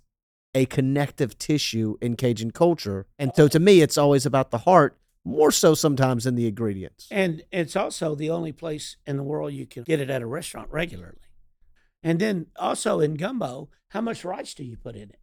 a 0.54 0.64
connective 0.64 1.38
tissue 1.38 1.96
in 2.00 2.16
Cajun 2.16 2.52
culture. 2.52 3.06
And 3.18 3.32
so 3.34 3.46
to 3.48 3.60
me, 3.60 3.82
it's 3.82 3.98
always 3.98 4.24
about 4.24 4.50
the 4.52 4.58
heart, 4.58 4.96
more 5.26 5.50
so 5.50 5.74
sometimes 5.74 6.24
than 6.24 6.36
the 6.36 6.46
ingredients. 6.46 7.08
And 7.10 7.42
it's 7.50 7.74
also 7.74 8.14
the 8.14 8.30
only 8.30 8.52
place 8.52 8.96
in 9.06 9.16
the 9.16 9.24
world 9.24 9.52
you 9.52 9.66
can 9.66 9.82
get 9.82 10.00
it 10.00 10.08
at 10.08 10.22
a 10.22 10.26
restaurant 10.26 10.68
regularly. 10.70 11.18
And 12.02 12.20
then 12.20 12.46
also 12.56 13.00
in 13.00 13.14
gumbo, 13.14 13.68
how 13.88 14.00
much 14.00 14.24
rice 14.24 14.54
do 14.54 14.62
you 14.62 14.76
put 14.76 14.94
in 14.94 15.10
it? 15.10 15.18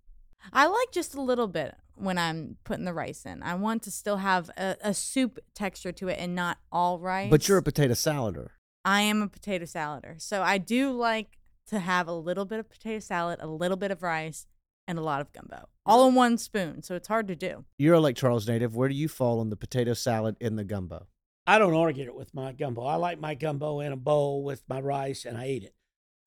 I 0.51 0.67
like 0.67 0.91
just 0.91 1.15
a 1.15 1.21
little 1.21 1.47
bit 1.47 1.75
when 1.95 2.17
I'm 2.17 2.57
putting 2.65 2.83
the 2.83 2.93
rice 2.93 3.25
in. 3.25 3.41
I 3.43 3.55
want 3.55 3.81
to 3.83 3.91
still 3.91 4.17
have 4.17 4.49
a, 4.57 4.75
a 4.81 4.93
soup 4.93 5.39
texture 5.55 5.93
to 5.93 6.09
it 6.09 6.19
and 6.19 6.35
not 6.35 6.57
all 6.69 6.99
rice. 6.99 7.29
But 7.29 7.47
you're 7.47 7.57
a 7.57 7.63
potato 7.63 7.93
salader. 7.93 8.51
I 8.83 9.01
am 9.01 9.21
a 9.21 9.29
potato 9.29 9.63
salader. 9.63 10.15
So 10.17 10.41
I 10.41 10.57
do 10.57 10.91
like 10.91 11.37
to 11.67 11.79
have 11.79 12.09
a 12.09 12.13
little 12.13 12.43
bit 12.43 12.59
of 12.59 12.69
potato 12.69 12.99
salad, 12.99 13.39
a 13.41 13.47
little 13.47 13.77
bit 13.77 13.91
of 13.91 14.03
rice, 14.03 14.47
and 14.85 14.99
a 14.99 15.01
lot 15.01 15.21
of 15.21 15.31
gumbo, 15.31 15.69
all 15.85 16.07
in 16.07 16.15
one 16.15 16.37
spoon. 16.37 16.83
So 16.83 16.95
it's 16.95 17.07
hard 17.07 17.27
to 17.27 17.35
do. 17.35 17.65
You're 17.77 17.95
a 17.95 17.99
Lake 17.99 18.15
Charles 18.15 18.47
native. 18.47 18.75
Where 18.75 18.89
do 18.89 18.95
you 18.95 19.07
fall 19.07 19.39
on 19.39 19.49
the 19.49 19.55
potato 19.55 19.93
salad 19.93 20.35
in 20.39 20.55
the 20.55 20.63
gumbo? 20.63 21.07
I 21.45 21.59
don't 21.59 21.73
argue 21.73 22.05
it 22.05 22.15
with 22.15 22.33
my 22.33 22.53
gumbo. 22.53 22.85
I 22.85 22.95
like 22.95 23.19
my 23.19 23.35
gumbo 23.35 23.81
in 23.81 23.91
a 23.91 23.97
bowl 23.97 24.43
with 24.43 24.63
my 24.67 24.79
rice 24.79 25.25
and 25.25 25.37
I 25.37 25.47
eat 25.47 25.63
it. 25.63 25.75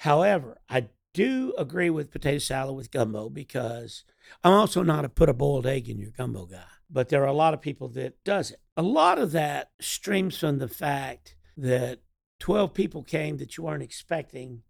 However, 0.00 0.58
I 0.68 0.88
do 1.14 1.54
agree 1.56 1.88
with 1.88 2.10
potato 2.10 2.38
salad 2.38 2.76
with 2.76 2.90
gumbo 2.90 3.30
because 3.30 4.04
I'm 4.44 4.52
also 4.52 4.82
not 4.82 5.06
a 5.06 5.08
put 5.08 5.30
a 5.30 5.34
boiled 5.34 5.66
egg 5.66 5.88
in 5.88 5.98
your 5.98 6.10
gumbo 6.10 6.44
guy. 6.44 6.64
But 6.90 7.08
there 7.08 7.22
are 7.22 7.28
a 7.28 7.32
lot 7.32 7.54
of 7.54 7.62
people 7.62 7.88
that 7.90 8.22
does 8.24 8.50
it. 8.50 8.60
A 8.76 8.82
lot 8.82 9.18
of 9.18 9.32
that 9.32 9.70
streams 9.80 10.38
from 10.38 10.58
the 10.58 10.68
fact 10.68 11.34
that 11.56 12.00
12 12.40 12.74
people 12.74 13.02
came 13.02 13.38
that 13.38 13.56
you 13.56 13.64
weren't 13.64 13.82
expecting 13.82 14.62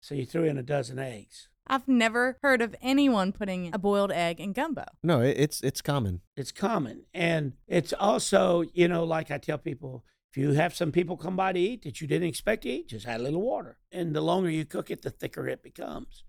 so 0.00 0.14
you 0.14 0.26
threw 0.26 0.44
in 0.44 0.58
a 0.58 0.62
dozen 0.62 0.98
eggs. 0.98 1.48
I've 1.66 1.88
never 1.88 2.38
heard 2.42 2.60
of 2.60 2.74
anyone 2.82 3.32
putting 3.32 3.74
a 3.74 3.78
boiled 3.78 4.12
egg 4.12 4.40
in 4.40 4.52
gumbo. 4.52 4.84
No, 5.02 5.20
it's 5.20 5.60
it's 5.62 5.80
common. 5.80 6.20
It's 6.36 6.52
common, 6.52 7.04
and 7.14 7.54
it's 7.66 7.92
also 7.92 8.64
you 8.74 8.88
know 8.88 9.04
like 9.04 9.30
I 9.30 9.38
tell 9.38 9.58
people, 9.58 10.04
if 10.30 10.36
you 10.36 10.52
have 10.52 10.74
some 10.74 10.92
people 10.92 11.16
come 11.16 11.36
by 11.36 11.52
to 11.52 11.58
eat 11.58 11.82
that 11.82 12.00
you 12.00 12.06
didn't 12.06 12.28
expect 12.28 12.62
to 12.62 12.70
eat, 12.70 12.88
just 12.88 13.06
add 13.06 13.20
a 13.20 13.22
little 13.22 13.40
water, 13.40 13.78
and 13.90 14.14
the 14.14 14.20
longer 14.20 14.50
you 14.50 14.64
cook 14.64 14.90
it, 14.90 15.02
the 15.02 15.10
thicker 15.10 15.48
it 15.48 15.62
becomes, 15.62 16.22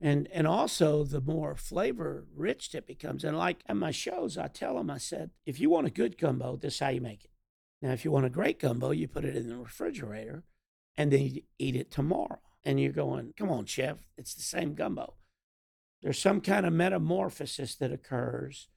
and 0.00 0.28
and 0.32 0.46
also 0.46 1.02
the 1.02 1.20
more 1.20 1.56
flavor 1.56 2.26
rich 2.34 2.72
it 2.74 2.86
becomes. 2.86 3.24
And 3.24 3.36
like 3.36 3.64
at 3.66 3.76
my 3.76 3.90
shows, 3.90 4.38
I 4.38 4.46
tell 4.46 4.76
them, 4.76 4.90
I 4.90 4.98
said, 4.98 5.30
if 5.44 5.58
you 5.58 5.70
want 5.70 5.88
a 5.88 5.90
good 5.90 6.18
gumbo, 6.18 6.56
this 6.56 6.74
is 6.74 6.80
how 6.80 6.90
you 6.90 7.00
make 7.00 7.24
it. 7.24 7.30
Now, 7.82 7.92
if 7.92 8.04
you 8.04 8.10
want 8.10 8.26
a 8.26 8.30
great 8.30 8.60
gumbo, 8.60 8.90
you 8.90 9.08
put 9.08 9.24
it 9.24 9.36
in 9.36 9.48
the 9.48 9.56
refrigerator, 9.56 10.44
and 10.96 11.12
then 11.12 11.22
you 11.22 11.42
eat 11.58 11.74
it 11.74 11.90
tomorrow 11.90 12.38
and 12.64 12.80
you're 12.80 12.92
going, 12.92 13.32
come 13.36 13.50
on, 13.50 13.66
chef, 13.66 13.98
it's 14.16 14.34
the 14.34 14.42
same 14.42 14.74
gumbo. 14.74 15.14
There's 16.02 16.18
some 16.18 16.40
kind 16.40 16.66
of 16.66 16.72
metamorphosis 16.72 17.74
that 17.76 17.92
occurs. 17.92 18.68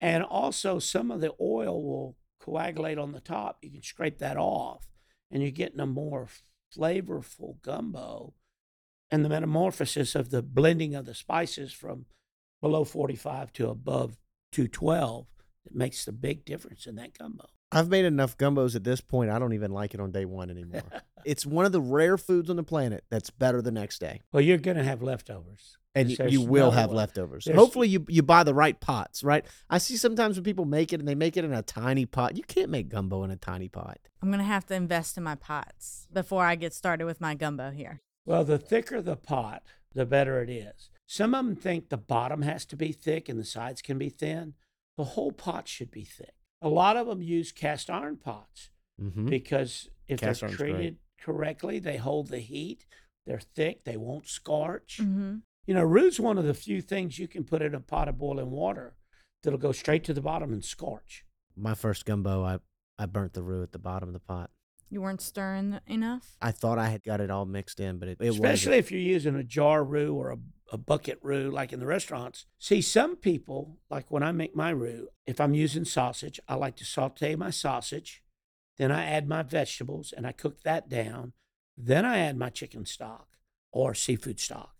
And 0.00 0.22
also, 0.22 0.78
some 0.78 1.10
of 1.10 1.20
the 1.20 1.32
oil 1.40 1.82
will 1.82 2.16
coagulate 2.40 2.98
on 2.98 3.12
the 3.12 3.20
top. 3.20 3.58
You 3.62 3.70
can 3.70 3.82
scrape 3.82 4.18
that 4.18 4.36
off, 4.36 4.86
and 5.30 5.42
you're 5.42 5.50
getting 5.50 5.80
a 5.80 5.86
more 5.86 6.28
flavorful 6.76 7.60
gumbo. 7.62 8.34
And 9.10 9.24
the 9.24 9.28
metamorphosis 9.28 10.14
of 10.14 10.30
the 10.30 10.42
blending 10.42 10.94
of 10.94 11.06
the 11.06 11.14
spices 11.14 11.72
from 11.72 12.04
below 12.60 12.84
45 12.84 13.52
to 13.54 13.70
above 13.70 14.18
212 14.52 15.26
that 15.64 15.74
makes 15.74 16.04
the 16.04 16.12
big 16.12 16.44
difference 16.44 16.86
in 16.86 16.96
that 16.96 17.16
gumbo. 17.18 17.48
I've 17.70 17.88
made 17.88 18.04
enough 18.04 18.36
gumbos 18.38 18.74
at 18.74 18.84
this 18.84 19.00
point. 19.00 19.30
I 19.30 19.38
don't 19.38 19.52
even 19.52 19.72
like 19.72 19.92
it 19.94 20.00
on 20.00 20.10
day 20.10 20.24
one 20.24 20.50
anymore. 20.50 20.82
it's 21.24 21.44
one 21.44 21.66
of 21.66 21.72
the 21.72 21.80
rare 21.80 22.16
foods 22.16 22.48
on 22.48 22.56
the 22.56 22.62
planet 22.62 23.04
that's 23.10 23.30
better 23.30 23.60
the 23.60 23.70
next 23.70 23.98
day. 23.98 24.22
Well, 24.32 24.40
you're 24.40 24.58
going 24.58 24.76
to 24.78 24.84
have 24.84 25.02
leftovers. 25.02 25.76
And 25.94 26.10
you, 26.10 26.16
you 26.28 26.42
will 26.42 26.70
have 26.70 26.90
way. 26.90 26.96
leftovers. 26.96 27.44
There's- 27.44 27.58
Hopefully, 27.58 27.88
you 27.88 28.04
you 28.08 28.22
buy 28.22 28.44
the 28.44 28.54
right 28.54 28.78
pots, 28.78 29.24
right? 29.24 29.44
I 29.68 29.78
see 29.78 29.96
sometimes 29.96 30.36
when 30.36 30.44
people 30.44 30.64
make 30.64 30.92
it 30.92 31.00
and 31.00 31.08
they 31.08 31.16
make 31.16 31.36
it 31.36 31.44
in 31.44 31.52
a 31.52 31.62
tiny 31.62 32.06
pot. 32.06 32.36
You 32.36 32.44
can't 32.44 32.70
make 32.70 32.88
gumbo 32.88 33.24
in 33.24 33.30
a 33.32 33.36
tiny 33.36 33.68
pot. 33.68 33.98
I'm 34.22 34.30
gonna 34.30 34.44
have 34.44 34.64
to 34.66 34.74
invest 34.74 35.16
in 35.16 35.24
my 35.24 35.34
pots 35.34 36.06
before 36.12 36.44
I 36.44 36.54
get 36.54 36.72
started 36.72 37.04
with 37.06 37.20
my 37.20 37.34
gumbo 37.34 37.70
here. 37.70 38.00
Well, 38.26 38.44
the 38.44 38.58
thicker 38.58 39.02
the 39.02 39.16
pot, 39.16 39.62
the 39.92 40.06
better 40.06 40.40
it 40.40 40.50
is. 40.50 40.88
Some 41.06 41.34
of 41.34 41.44
them 41.44 41.56
think 41.56 41.88
the 41.88 41.96
bottom 41.96 42.42
has 42.42 42.64
to 42.66 42.76
be 42.76 42.92
thick 42.92 43.28
and 43.28 43.40
the 43.40 43.44
sides 43.44 43.82
can 43.82 43.98
be 43.98 44.10
thin. 44.10 44.54
The 44.96 45.04
whole 45.04 45.32
pot 45.32 45.66
should 45.66 45.90
be 45.90 46.04
thick. 46.04 46.34
A 46.62 46.68
lot 46.68 46.96
of 46.96 47.06
them 47.06 47.22
use 47.22 47.52
cast 47.52 47.88
iron 47.90 48.16
pots 48.16 48.70
Mm-hmm. 49.00 49.26
because 49.26 49.88
if 50.08 50.18
Cast 50.18 50.40
they're 50.40 50.48
iron's 50.48 50.58
great. 50.58 50.72
treated 50.72 50.96
correctly, 51.20 51.78
they 51.78 51.98
hold 51.98 52.28
the 52.28 52.40
heat. 52.40 52.84
They're 53.26 53.38
thick. 53.38 53.84
They 53.84 53.96
won't 53.96 54.26
scorch. 54.26 54.98
Mm-hmm. 55.00 55.36
You 55.68 55.74
know, 55.74 55.84
roux's 55.84 56.18
one 56.18 56.36
of 56.36 56.44
the 56.44 56.52
few 56.54 56.80
things 56.80 57.16
you 57.18 57.28
can 57.28 57.44
put 57.44 57.62
in 57.62 57.76
a 57.76 57.80
pot 57.80 58.08
of 58.08 58.18
boiling 58.18 58.50
water 58.50 58.96
that'll 59.44 59.58
go 59.60 59.70
straight 59.70 60.02
to 60.04 60.12
the 60.14 60.20
bottom 60.20 60.52
and 60.52 60.64
scorch. 60.64 61.24
My 61.56 61.74
first 61.74 62.06
gumbo, 62.06 62.42
I 62.42 62.58
I 62.98 63.06
burnt 63.06 63.34
the 63.34 63.42
roux 63.44 63.62
at 63.62 63.70
the 63.70 63.78
bottom 63.78 64.08
of 64.08 64.12
the 64.14 64.18
pot. 64.20 64.50
You 64.90 65.02
weren't 65.02 65.20
stirring 65.20 65.78
enough. 65.86 66.36
I 66.42 66.50
thought 66.50 66.78
I 66.78 66.88
had 66.88 67.04
got 67.04 67.20
it 67.20 67.30
all 67.30 67.44
mixed 67.46 67.78
in, 67.78 67.98
but 67.98 68.08
it, 68.08 68.16
it 68.20 68.28
Especially 68.30 68.70
wasn't. 68.70 68.74
if 68.74 68.90
you're 68.90 69.00
using 69.00 69.36
a 69.36 69.44
jar 69.44 69.84
roux 69.84 70.14
or 70.16 70.30
a, 70.30 70.38
a 70.70 70.78
bucket 70.78 71.18
roux, 71.22 71.50
like 71.50 71.72
in 71.72 71.80
the 71.80 71.86
restaurants. 71.86 72.46
See, 72.58 72.82
some 72.82 73.16
people, 73.16 73.78
like 73.90 74.10
when 74.10 74.22
I 74.22 74.32
make 74.32 74.54
my 74.54 74.70
roux, 74.70 75.08
if 75.26 75.40
I'm 75.40 75.54
using 75.54 75.84
sausage, 75.84 76.38
I 76.48 76.54
like 76.54 76.76
to 76.76 76.84
saute 76.84 77.34
my 77.36 77.50
sausage, 77.50 78.22
then 78.76 78.92
I 78.92 79.04
add 79.04 79.28
my 79.28 79.42
vegetables 79.42 80.12
and 80.16 80.26
I 80.26 80.32
cook 80.32 80.62
that 80.62 80.88
down. 80.88 81.32
Then 81.76 82.04
I 82.04 82.18
add 82.18 82.36
my 82.36 82.50
chicken 82.50 82.86
stock 82.86 83.28
or 83.72 83.94
seafood 83.94 84.40
stock. 84.40 84.74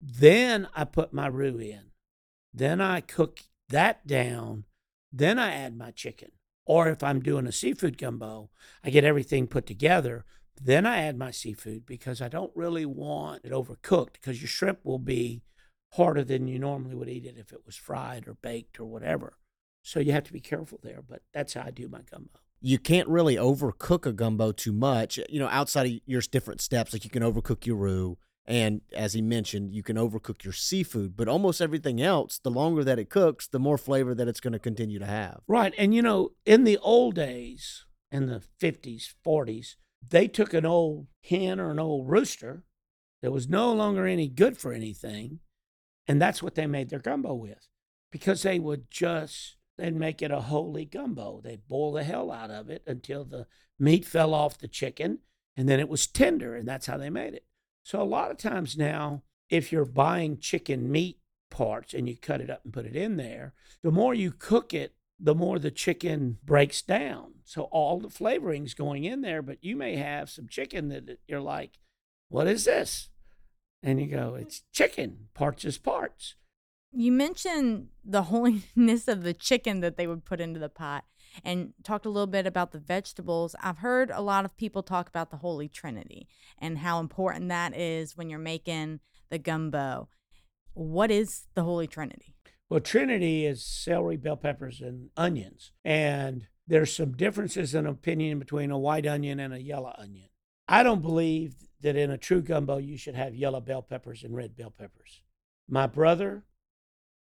Then 0.00 0.68
I 0.74 0.84
put 0.84 1.12
my 1.12 1.26
roux 1.26 1.58
in. 1.58 1.90
Then 2.52 2.80
I 2.80 3.00
cook 3.00 3.40
that 3.68 4.06
down. 4.06 4.64
Then 5.12 5.38
I 5.38 5.52
add 5.52 5.76
my 5.76 5.90
chicken. 5.90 6.32
Or 6.66 6.88
if 6.88 7.02
I'm 7.02 7.20
doing 7.20 7.46
a 7.46 7.52
seafood 7.52 7.98
gumbo, 7.98 8.50
I 8.82 8.90
get 8.90 9.04
everything 9.04 9.46
put 9.46 9.66
together. 9.66 10.24
Then 10.62 10.86
I 10.86 11.02
add 11.02 11.18
my 11.18 11.30
seafood 11.30 11.84
because 11.86 12.20
I 12.22 12.28
don't 12.28 12.52
really 12.54 12.86
want 12.86 13.44
it 13.44 13.52
overcooked 13.52 14.14
because 14.14 14.40
your 14.40 14.48
shrimp 14.48 14.80
will 14.84 14.98
be 14.98 15.42
harder 15.94 16.24
than 16.24 16.48
you 16.48 16.58
normally 16.58 16.94
would 16.94 17.08
eat 17.08 17.24
it 17.26 17.36
if 17.38 17.52
it 17.52 17.60
was 17.66 17.76
fried 17.76 18.26
or 18.26 18.34
baked 18.34 18.80
or 18.80 18.84
whatever. 18.86 19.38
So 19.82 20.00
you 20.00 20.12
have 20.12 20.24
to 20.24 20.32
be 20.32 20.40
careful 20.40 20.80
there, 20.82 21.02
but 21.06 21.22
that's 21.32 21.54
how 21.54 21.62
I 21.66 21.70
do 21.70 21.88
my 21.88 22.00
gumbo. 22.10 22.40
you 22.60 22.78
can't 22.78 23.08
really 23.08 23.36
overcook 23.36 24.06
a 24.06 24.12
gumbo 24.12 24.50
too 24.50 24.72
much. 24.72 25.18
You 25.28 25.38
know, 25.38 25.48
outside 25.48 25.86
of 25.86 26.00
your 26.06 26.22
different 26.22 26.62
steps, 26.62 26.92
like 26.92 27.04
you 27.04 27.10
can 27.10 27.22
overcook 27.22 27.66
your 27.66 27.76
roux, 27.76 28.16
and 28.46 28.80
as 28.94 29.12
he 29.12 29.20
mentioned, 29.20 29.74
you 29.74 29.82
can 29.82 29.96
overcook 29.96 30.44
your 30.44 30.54
seafood. 30.54 31.14
But 31.16 31.28
almost 31.28 31.60
everything 31.60 32.00
else, 32.00 32.38
the 32.38 32.50
longer 32.50 32.82
that 32.84 32.98
it 32.98 33.10
cooks, 33.10 33.46
the 33.46 33.58
more 33.58 33.76
flavor 33.76 34.14
that 34.14 34.28
it's 34.28 34.40
going 34.40 34.54
to 34.54 34.58
continue 34.58 34.98
to 34.98 35.06
have. 35.06 35.40
Right. 35.46 35.74
And 35.76 35.94
you 35.94 36.00
know, 36.00 36.30
in 36.46 36.64
the 36.64 36.78
old 36.78 37.16
days, 37.16 37.84
in 38.10 38.26
the 38.26 38.42
50s, 38.60 39.12
40s, 39.26 39.74
they 40.10 40.28
took 40.28 40.54
an 40.54 40.66
old 40.66 41.06
hen 41.22 41.60
or 41.60 41.70
an 41.70 41.78
old 41.78 42.08
rooster 42.08 42.64
that 43.22 43.32
was 43.32 43.48
no 43.48 43.72
longer 43.72 44.06
any 44.06 44.28
good 44.28 44.56
for 44.58 44.72
anything, 44.72 45.40
and 46.06 46.20
that's 46.20 46.42
what 46.42 46.54
they 46.54 46.66
made 46.66 46.90
their 46.90 46.98
gumbo 46.98 47.34
with 47.34 47.68
because 48.10 48.42
they 48.42 48.58
would 48.58 48.90
just 48.90 49.56
they'd 49.76 49.96
make 49.96 50.22
it 50.22 50.30
a 50.30 50.42
holy 50.42 50.84
gumbo. 50.84 51.40
They'd 51.42 51.66
boil 51.68 51.92
the 51.92 52.04
hell 52.04 52.30
out 52.30 52.50
of 52.50 52.70
it 52.70 52.82
until 52.86 53.24
the 53.24 53.46
meat 53.78 54.04
fell 54.04 54.34
off 54.34 54.58
the 54.58 54.68
chicken 54.68 55.18
and 55.56 55.68
then 55.68 55.80
it 55.80 55.88
was 55.88 56.06
tender, 56.06 56.54
and 56.54 56.66
that's 56.66 56.86
how 56.86 56.96
they 56.96 57.10
made 57.10 57.34
it. 57.34 57.44
So 57.82 58.00
a 58.00 58.04
lot 58.04 58.30
of 58.30 58.38
times 58.38 58.76
now, 58.76 59.22
if 59.48 59.70
you're 59.70 59.84
buying 59.84 60.38
chicken 60.38 60.90
meat 60.90 61.18
parts 61.50 61.94
and 61.94 62.08
you 62.08 62.16
cut 62.16 62.40
it 62.40 62.50
up 62.50 62.62
and 62.64 62.72
put 62.72 62.86
it 62.86 62.96
in 62.96 63.16
there, 63.16 63.54
the 63.82 63.92
more 63.92 64.14
you 64.14 64.32
cook 64.32 64.74
it, 64.74 64.94
the 65.20 65.34
more 65.34 65.58
the 65.58 65.70
chicken 65.70 66.38
breaks 66.42 66.82
down. 66.82 67.33
So 67.44 67.62
all 67.64 68.00
the 68.00 68.08
flavorings 68.08 68.74
going 68.74 69.04
in 69.04 69.20
there, 69.20 69.42
but 69.42 69.58
you 69.62 69.76
may 69.76 69.96
have 69.96 70.30
some 70.30 70.48
chicken 70.48 70.88
that 70.88 71.18
you're 71.28 71.40
like, 71.40 71.78
what 72.28 72.46
is 72.46 72.64
this? 72.64 73.10
And 73.82 74.00
you 74.00 74.06
go, 74.06 74.34
it's 74.34 74.62
chicken, 74.72 75.28
parts 75.34 75.64
is 75.64 75.76
parts. 75.76 76.34
You 76.92 77.12
mentioned 77.12 77.88
the 78.04 78.22
holiness 78.24 79.08
of 79.08 79.22
the 79.22 79.34
chicken 79.34 79.80
that 79.80 79.96
they 79.96 80.06
would 80.06 80.24
put 80.24 80.40
into 80.40 80.58
the 80.58 80.68
pot 80.68 81.04
and 81.44 81.74
talked 81.82 82.06
a 82.06 82.10
little 82.10 82.26
bit 82.26 82.46
about 82.46 82.72
the 82.72 82.78
vegetables. 82.78 83.54
I've 83.60 83.78
heard 83.78 84.10
a 84.10 84.22
lot 84.22 84.44
of 84.44 84.56
people 84.56 84.82
talk 84.82 85.08
about 85.08 85.30
the 85.30 85.38
Holy 85.38 85.68
Trinity 85.68 86.28
and 86.58 86.78
how 86.78 87.00
important 87.00 87.48
that 87.48 87.76
is 87.76 88.16
when 88.16 88.30
you're 88.30 88.38
making 88.38 89.00
the 89.30 89.38
gumbo. 89.38 90.08
What 90.72 91.10
is 91.10 91.46
the 91.54 91.64
Holy 91.64 91.86
Trinity? 91.86 92.34
Well, 92.70 92.80
Trinity 92.80 93.44
is 93.44 93.64
celery, 93.64 94.16
bell 94.16 94.36
peppers, 94.36 94.80
and 94.80 95.10
onions. 95.16 95.72
And 95.84 96.46
there's 96.66 96.94
some 96.94 97.12
differences 97.12 97.74
in 97.74 97.86
opinion 97.86 98.38
between 98.38 98.70
a 98.70 98.78
white 98.78 99.06
onion 99.06 99.38
and 99.40 99.52
a 99.52 99.62
yellow 99.62 99.94
onion. 99.98 100.28
I 100.66 100.82
don't 100.82 101.02
believe 101.02 101.56
that 101.82 101.96
in 101.96 102.10
a 102.10 102.18
true 102.18 102.40
gumbo 102.40 102.78
you 102.78 102.96
should 102.96 103.14
have 103.14 103.34
yellow 103.34 103.60
bell 103.60 103.82
peppers 103.82 104.24
and 104.24 104.34
red 104.34 104.56
bell 104.56 104.70
peppers. 104.70 105.22
My 105.68 105.86
brother 105.86 106.44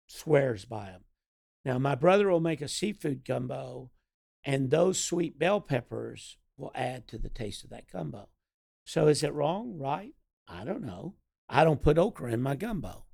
swears 0.08 0.66
by 0.66 0.86
them. 0.86 1.02
Now, 1.64 1.80
my 1.80 1.96
brother 1.96 2.30
will 2.30 2.40
make 2.40 2.62
a 2.62 2.68
seafood 2.68 3.26
gumbo, 3.26 3.92
and 4.44 4.70
those 4.70 5.00
sweet 5.00 5.40
bell 5.40 5.60
peppers 5.60 6.38
will 6.58 6.72
add 6.76 7.08
to 7.08 7.18
the 7.18 7.30
taste 7.30 7.64
of 7.64 7.72
that 7.72 7.92
gumbo. 7.92 8.30
So, 8.86 9.08
is 9.08 9.24
it 9.24 9.34
wrong? 9.34 9.80
Right? 9.80 10.14
I 10.48 10.64
don't 10.64 10.86
know. 10.86 11.16
I 11.50 11.64
don't 11.64 11.82
put 11.82 11.98
okra 11.98 12.32
in 12.32 12.42
my 12.42 12.56
gumbo. 12.56 13.06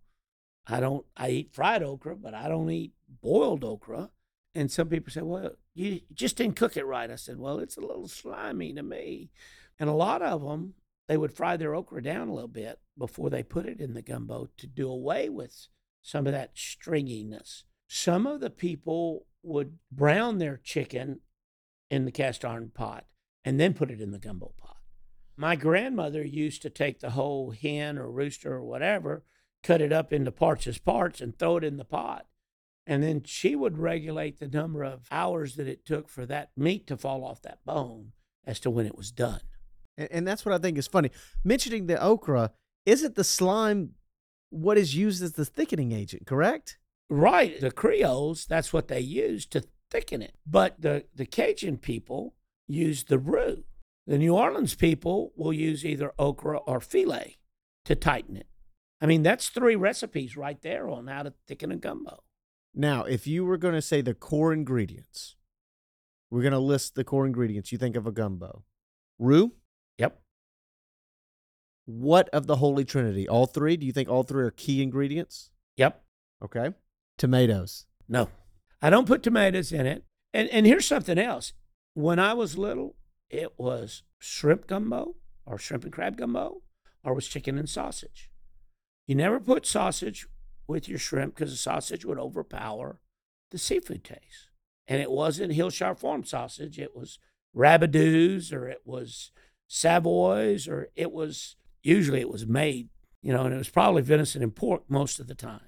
I 0.68 0.80
don't. 0.80 1.06
I 1.16 1.30
eat 1.30 1.54
fried 1.54 1.82
okra, 1.82 2.16
but 2.16 2.34
I 2.34 2.48
don't 2.50 2.70
eat 2.70 2.94
boiled 3.22 3.64
okra. 3.64 4.12
And 4.54 4.70
some 4.70 4.90
people 4.90 5.12
say, 5.12 5.22
"Well, 5.22 5.52
you 5.74 6.02
just 6.14 6.38
didn't 6.38 6.56
cook 6.56 6.78
it 6.78 6.86
right." 6.86 7.10
I 7.10 7.16
said, 7.16 7.38
"Well, 7.38 7.60
it's 7.60 7.78
a 7.78 7.82
little 7.82 8.08
slimy 8.08 8.74
to 8.74 8.84
me." 8.84 9.32
And 9.80 9.90
a 9.90 9.94
lot 9.94 10.22
of 10.22 10.42
them, 10.42 10.76
they 11.08 11.18
would 11.18 11.34
fry 11.34 11.58
their 11.58 11.76
okra 11.76 12.02
down 12.04 12.28
a 12.28 12.34
little 12.34 12.48
bit 12.48 12.80
before 12.98 13.30
they 13.30 13.44
put 13.44 13.66
it 13.66 13.82
in 13.82 13.94
the 13.94 14.02
gumbo 14.02 14.50
to 14.58 14.68
do 14.68 14.90
away 14.90 15.30
with 15.30 15.68
some 16.02 16.28
of 16.28 16.34
that 16.34 16.56
stringiness. 16.56 17.64
Some 17.88 18.26
of 18.26 18.40
the 18.40 18.50
people 18.50 19.28
would 19.44 19.80
brown 19.92 20.38
their 20.38 20.58
chicken 20.58 21.22
in 21.90 22.06
the 22.06 22.12
cast 22.12 22.46
iron 22.46 22.70
pot 22.70 23.06
and 23.44 23.60
then 23.60 23.74
put 23.74 23.92
it 23.92 24.00
in 24.00 24.12
the 24.12 24.20
gumbo 24.20 24.54
pot. 24.58 24.78
My 25.36 25.56
grandmother 25.56 26.24
used 26.24 26.62
to 26.62 26.70
take 26.70 27.00
the 27.00 27.12
whole 27.12 27.52
hen 27.52 27.98
or 27.98 28.12
rooster 28.12 28.54
or 28.54 28.64
whatever, 28.64 29.24
cut 29.64 29.82
it 29.82 29.92
up 29.92 30.14
into 30.14 30.32
parts 30.32 30.68
as 30.68 30.78
parts, 30.78 31.20
and 31.20 31.38
throw 31.38 31.58
it 31.58 31.64
in 31.64 31.78
the 31.78 31.86
pot. 31.86 32.28
And 32.88 33.04
then 33.04 33.24
she 33.24 33.56
would 33.56 33.78
regulate 33.78 34.39
the 34.39 34.48
number 34.48 34.84
of 34.84 35.08
hours 35.12 35.56
that 35.56 35.67
it 35.67 35.86
took 35.86 36.10
for 36.10 36.26
that 36.26 36.52
meat 36.58 36.88
to 36.88 36.98
fall 36.98 37.24
off 37.24 37.41
that 37.44 37.63
bone 37.65 38.12
as 38.46 38.60
to 38.62 38.70
when 38.70 38.86
it 38.86 38.98
was 38.98 39.12
done. 39.12 39.41
And, 39.98 40.08
and 40.12 40.28
that's 40.28 40.46
what 40.46 40.56
I 40.56 40.58
think 40.58 40.78
is 40.78 40.88
funny. 40.88 41.12
Mentioning 41.44 41.88
the 41.88 42.02
okra, 42.02 42.52
isn't 42.86 43.15
the 43.15 43.24
slime 43.24 43.91
what 44.50 44.78
is 44.78 44.96
used 44.96 45.24
as 45.24 45.34
the 45.34 45.46
thickening 45.46 45.91
agent, 45.91 46.26
correct? 46.26 46.78
Right. 47.10 47.60
The 47.60 47.72
Creoles, 47.72 48.46
that's 48.46 48.74
what 48.74 48.88
they 48.88 49.00
use 49.00 49.46
to 49.48 49.63
thicken 49.89 50.22
it. 50.22 50.36
But 50.46 50.82
the, 50.82 51.06
the 51.15 51.26
Cajun 51.26 51.78
people 51.78 52.36
use 52.67 53.04
the 53.04 53.20
roux. 53.20 53.63
The 54.08 54.17
New 54.17 54.36
Orleans 54.36 54.76
people 54.76 55.32
will 55.36 55.54
use 55.54 55.86
either 55.86 56.13
okra 56.17 56.58
or 56.58 56.80
filé 56.80 57.36
to 57.86 57.96
tighten 57.96 58.36
it. 58.36 58.48
I 59.00 59.06
mean, 59.06 59.24
that's 59.24 59.50
three 59.50 59.76
recipes 59.76 60.36
right 60.38 60.62
there 60.62 60.89
on 60.89 61.08
how 61.08 61.24
to 61.24 61.34
thicken 61.48 61.72
a 61.72 61.76
gumbo. 61.76 62.24
Now, 62.74 63.04
if 63.04 63.28
you 63.28 63.44
were 63.46 63.58
going 63.58 63.74
to 63.74 63.82
say 63.82 64.02
the 64.02 64.14
core 64.14 64.54
ingredients, 64.54 65.36
we're 66.30 66.42
going 66.42 66.54
to 66.54 66.60
list 66.60 66.96
the 66.96 67.04
core 67.04 67.26
ingredients 67.26 67.72
you 67.72 67.78
think 67.78 67.96
of 67.96 68.08
a 68.08 68.12
gumbo. 68.12 68.64
Roux, 69.20 69.52
Yep. 69.98 70.20
what 71.86 72.30
of 72.30 72.48
the 72.48 72.58
Holy 72.58 72.86
Trinity? 72.86 73.28
All 73.28 73.46
three? 73.46 73.76
Do 73.78 73.86
you 73.86 73.92
think 73.92 74.10
all 74.10 74.24
three 74.24 74.44
are 74.44 74.52
key 74.52 74.82
ingredients? 74.82 75.50
Yep. 75.78 76.02
Okay. 76.44 76.70
Tomatoes. 77.18 77.86
No. 78.08 78.30
I 78.82 78.90
don't 78.90 79.08
put 79.08 79.22
tomatoes 79.24 79.72
in 79.72 79.86
it. 79.86 80.04
And 80.34 80.50
and 80.50 80.66
here's 80.66 80.88
something 80.88 81.18
else. 81.20 81.54
When 81.94 82.18
I 82.20 82.34
was 82.34 82.58
little, 82.58 82.96
it 83.30 83.60
was 83.60 84.04
shrimp 84.18 84.66
gumbo 84.68 85.16
or 85.46 85.58
shrimp 85.58 85.84
and 85.84 85.94
crab 85.94 86.18
gumbo 86.18 86.62
or 87.04 87.14
was 87.14 87.28
chicken 87.28 87.58
and 87.58 87.70
sausage. 87.70 88.32
You 89.08 89.16
never 89.16 89.40
put 89.40 89.66
sausage 89.66 90.28
with 90.72 90.90
your 90.90 90.98
shrimp 90.98 91.36
because 91.36 91.52
the 91.52 91.58
sausage 91.58 92.06
would 92.06 92.18
overpower 92.18 93.00
the 93.52 93.58
seafood 93.58 94.04
taste. 94.04 94.50
And 94.88 95.02
it 95.02 95.12
wasn't 95.12 95.54
Hillshire 95.54 95.98
Farm 95.98 96.24
sausage. 96.24 96.80
It 96.80 96.96
was 96.96 97.20
Rabideau's 97.56 98.52
or 98.52 98.68
it 98.68 98.82
was 98.86 99.32
Savoie's 99.68 100.68
or 100.68 100.90
it 100.96 101.12
was 101.12 101.56
usually 101.84 102.22
it 102.22 102.30
was 102.30 102.48
made, 102.48 102.90
you 103.22 103.32
know, 103.32 103.44
and 103.44 103.54
it 103.54 103.58
was 103.58 103.70
probably 103.70 104.02
venison 104.02 104.42
and 104.42 104.56
pork 104.56 104.84
most 104.90 105.20
of 105.20 105.28
the 105.28 105.36
time. 105.36 105.62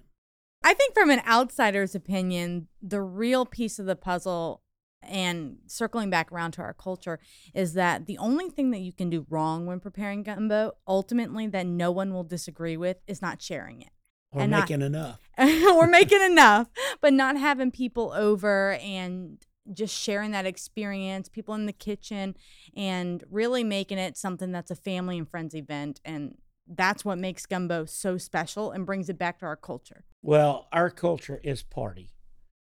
I 0.63 0.73
think 0.73 0.93
from 0.93 1.09
an 1.09 1.21
outsider's 1.27 1.93
opinion, 1.93 2.67
the 2.81 3.01
real 3.01 3.45
piece 3.45 3.79
of 3.79 3.85
the 3.85 3.97
puzzle 3.97 4.61
and 5.01 5.57
circling 5.67 6.09
back 6.09 6.31
around 6.31 6.51
to 6.53 6.61
our 6.61 6.73
culture 6.73 7.19
is 7.53 7.73
that 7.73 8.05
the 8.05 8.17
only 8.17 8.49
thing 8.49 8.71
that 8.71 8.79
you 8.79 8.93
can 8.93 9.09
do 9.09 9.25
wrong 9.29 9.65
when 9.65 9.81
preparing 9.81 10.23
gumbo 10.23 10.71
ultimately 10.87 11.45
that 11.45 11.65
no 11.65 11.91
one 11.91 12.13
will 12.13 12.23
disagree 12.23 12.77
with 12.77 13.01
is 13.05 13.21
not 13.21 13.41
sharing 13.41 13.81
it 13.81 13.89
Or 14.33 14.41
And 14.41 14.51
not- 14.51 14.61
making 14.69 14.81
enough. 14.81 15.19
or 15.37 15.87
making 15.87 16.21
enough, 16.21 16.67
but 17.01 17.13
not 17.13 17.37
having 17.37 17.71
people 17.71 18.11
over 18.13 18.73
and 18.81 19.37
just 19.73 19.95
sharing 19.95 20.31
that 20.31 20.45
experience, 20.45 21.29
people 21.29 21.53
in 21.55 21.65
the 21.65 21.73
kitchen, 21.73 22.35
and 22.75 23.23
really 23.29 23.63
making 23.63 23.97
it 23.97 24.17
something 24.17 24.51
that's 24.51 24.71
a 24.71 24.75
family 24.75 25.17
and 25.17 25.29
friends 25.29 25.55
event. 25.55 26.01
And 26.03 26.35
that's 26.67 27.05
what 27.05 27.17
makes 27.17 27.45
gumbo 27.45 27.85
so 27.85 28.17
special 28.17 28.71
and 28.71 28.85
brings 28.85 29.09
it 29.09 29.17
back 29.17 29.39
to 29.39 29.45
our 29.45 29.55
culture. 29.55 30.03
Well, 30.21 30.67
our 30.71 30.89
culture 30.89 31.39
is 31.43 31.63
party. 31.63 32.11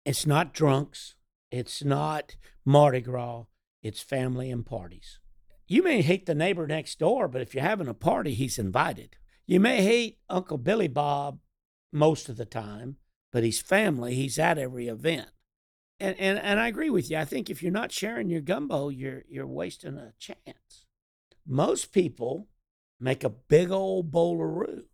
It's 0.05 0.25
not 0.27 0.53
drunks. 0.53 1.15
It's 1.51 1.83
not 1.83 2.35
Mardi 2.65 3.01
Gras. 3.01 3.45
It's 3.83 4.01
family 4.01 4.51
and 4.51 4.65
parties. 4.65 5.19
You 5.67 5.83
may 5.83 6.01
hate 6.01 6.25
the 6.25 6.35
neighbor 6.35 6.67
next 6.67 6.99
door, 6.99 7.27
but 7.27 7.41
if 7.41 7.53
you're 7.53 7.63
having 7.63 7.87
a 7.87 7.93
party, 7.93 8.33
he's 8.33 8.59
invited. 8.59 9.15
You 9.47 9.59
may 9.59 9.81
hate 9.83 10.19
Uncle 10.29 10.57
Billy 10.57 10.87
Bob 10.87 11.39
most 11.91 12.29
of 12.29 12.37
the 12.37 12.45
time, 12.45 12.97
but 13.31 13.43
he's 13.43 13.61
family. 13.61 14.15
He's 14.15 14.39
at 14.39 14.57
every 14.57 14.87
event. 14.87 15.29
And, 15.99 16.19
and 16.19 16.39
and 16.39 16.59
I 16.59 16.67
agree 16.67 16.89
with 16.89 17.11
you. 17.11 17.17
I 17.17 17.25
think 17.25 17.49
if 17.49 17.61
you're 17.61 17.71
not 17.71 17.91
sharing 17.91 18.29
your 18.29 18.41
gumbo, 18.41 18.89
you're 18.89 19.23
you're 19.29 19.47
wasting 19.47 19.97
a 19.97 20.13
chance. 20.17 20.85
Most 21.45 21.91
people 21.91 22.47
make 22.99 23.23
a 23.23 23.29
big 23.29 23.71
old 23.71 24.11
bowl 24.11 24.33
of 24.33 24.49
roux 24.49 24.85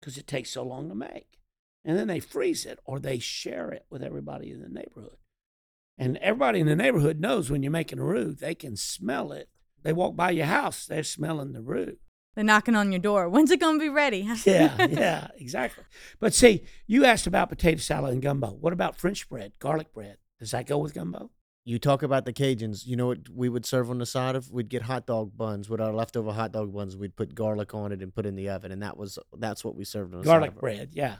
because 0.00 0.16
it 0.16 0.26
takes 0.26 0.50
so 0.50 0.62
long 0.62 0.88
to 0.88 0.94
make 0.94 1.34
and 1.84 1.98
then 1.98 2.08
they 2.08 2.20
freeze 2.20 2.64
it 2.64 2.78
or 2.84 2.98
they 2.98 3.18
share 3.18 3.70
it 3.70 3.84
with 3.90 4.02
everybody 4.02 4.50
in 4.50 4.62
the 4.62 4.68
neighborhood. 4.68 5.18
And 5.98 6.16
everybody 6.18 6.60
in 6.60 6.66
the 6.66 6.74
neighborhood 6.74 7.20
knows 7.20 7.50
when 7.50 7.62
you're 7.62 7.70
making 7.70 7.98
a 7.98 8.04
roux, 8.04 8.32
they 8.32 8.54
can 8.54 8.76
smell 8.76 9.32
it. 9.32 9.48
They 9.82 9.92
walk 9.92 10.16
by 10.16 10.30
your 10.30 10.46
house, 10.46 10.86
they're 10.86 11.02
smelling 11.02 11.52
the 11.52 11.62
roux. 11.62 11.98
They're 12.34 12.44
knocking 12.44 12.74
on 12.74 12.90
your 12.90 12.98
door. 12.98 13.28
When's 13.28 13.50
it 13.50 13.60
going 13.60 13.78
to 13.78 13.84
be 13.84 13.88
ready? 13.88 14.28
Yeah, 14.44 14.86
yeah, 14.86 15.28
exactly. 15.36 15.84
But 16.20 16.34
see, 16.34 16.64
you 16.86 17.04
asked 17.04 17.26
about 17.26 17.48
potato 17.48 17.78
salad 17.78 18.12
and 18.12 18.22
gumbo. 18.22 18.48
What 18.48 18.72
about 18.72 18.96
French 18.96 19.28
bread, 19.28 19.52
garlic 19.58 19.92
bread? 19.92 20.18
Does 20.38 20.50
that 20.50 20.66
go 20.66 20.78
with 20.78 20.94
gumbo? 20.94 21.30
You 21.64 21.78
talk 21.78 22.02
about 22.02 22.26
the 22.26 22.32
Cajuns. 22.32 22.86
You 22.86 22.96
know 22.96 23.06
what 23.06 23.28
we 23.30 23.48
would 23.48 23.64
serve 23.64 23.88
on 23.90 23.98
the 23.98 24.06
side 24.06 24.36
of? 24.36 24.50
We'd 24.52 24.68
get 24.68 24.82
hot 24.82 25.06
dog 25.06 25.36
buns 25.36 25.70
with 25.70 25.80
our 25.80 25.94
leftover 25.94 26.32
hot 26.32 26.52
dog 26.52 26.74
buns. 26.74 26.94
We'd 26.96 27.16
put 27.16 27.34
garlic 27.34 27.72
on 27.74 27.90
it 27.90 28.02
and 28.02 28.14
put 28.14 28.26
in 28.26 28.34
the 28.34 28.50
oven, 28.50 28.70
and 28.70 28.82
that 28.82 28.98
was 28.98 29.18
that's 29.38 29.64
what 29.64 29.74
we 29.74 29.84
served 29.84 30.12
on 30.12 30.20
the 30.20 30.26
side 30.26 30.30
Garlic 30.30 30.50
of 30.50 30.58
bread, 30.58 30.90
yeah. 30.92 31.16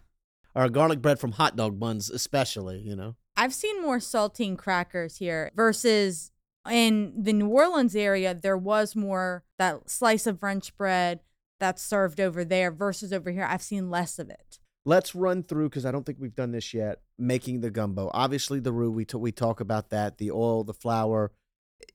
Or 0.55 0.69
garlic 0.69 1.01
bread 1.01 1.19
from 1.19 1.33
hot 1.33 1.57
dog 1.57 1.81
buns, 1.81 2.11
especially. 2.11 2.81
You 2.81 2.95
know, 2.95 3.17
I've 3.37 3.55
seen 3.55 3.81
more 3.81 3.99
saltine 3.99 4.59
crackers 4.59 5.17
here 5.17 5.51
versus 5.57 6.31
in 6.71 7.13
the 7.23 7.33
New 7.33 7.49
Orleans 7.49 7.95
area, 7.95 8.35
there 8.35 8.57
was 8.57 8.97
more 8.97 9.45
that 9.59 9.91
slice 9.91 10.27
of 10.27 10.41
French 10.41 10.77
bread 10.77 11.21
that's 11.61 11.83
served 11.83 12.21
over 12.21 12.45
there 12.45 12.71
versus 12.71 13.13
over 13.13 13.31
here. 13.31 13.47
I've 13.49 13.63
seen 13.63 13.91
less 13.91 14.19
of 14.19 14.31
it. 14.31 14.59
let's 14.87 15.15
run 15.15 15.43
through 15.43 15.71
because 15.71 15.87
I 15.87 15.91
don't 15.91 16.05
think 16.05 16.19
we've 16.21 16.35
done 16.35 16.53
this 16.53 16.75
yet. 16.75 17.01
Making 17.19 17.61
the 17.61 17.71
gumbo. 17.71 18.11
Obviously, 18.13 18.61
the 18.61 18.73
roux. 18.73 18.91
We 18.91 19.05
t- 19.05 19.17
we 19.17 19.33
talk 19.33 19.61
about 19.61 19.91
that. 19.91 20.19
The 20.19 20.31
oil, 20.31 20.65
the 20.65 20.75
flour. 20.75 21.33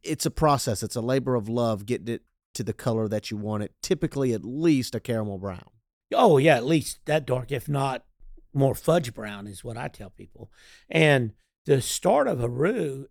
It's 0.03 0.25
a 0.25 0.31
process. 0.31 0.81
It's 0.81 0.95
a 0.95 1.01
labor 1.01 1.35
of 1.35 1.49
love 1.49 1.85
getting 1.85 2.07
it 2.07 2.23
to 2.55 2.63
the 2.63 2.73
color 2.73 3.07
that 3.07 3.29
you 3.29 3.37
want 3.37 3.63
it. 3.63 3.73
Typically, 3.81 4.33
at 4.33 4.45
least 4.45 4.95
a 4.95 4.99
caramel 4.99 5.37
brown. 5.37 5.69
Oh 6.13 6.37
yeah, 6.37 6.55
at 6.55 6.65
least 6.65 6.99
that 7.05 7.25
dark, 7.25 7.51
if 7.51 7.67
not 7.69 8.05
more 8.53 8.73
fudge 8.73 9.13
brown, 9.13 9.45
is 9.45 9.63
what 9.63 9.77
I 9.77 9.87
tell 9.87 10.09
people. 10.09 10.51
And 10.89 11.33
the 11.65 11.81
start 11.81 12.27
of 12.27 12.41
a 12.41 12.49
roux 12.49 13.07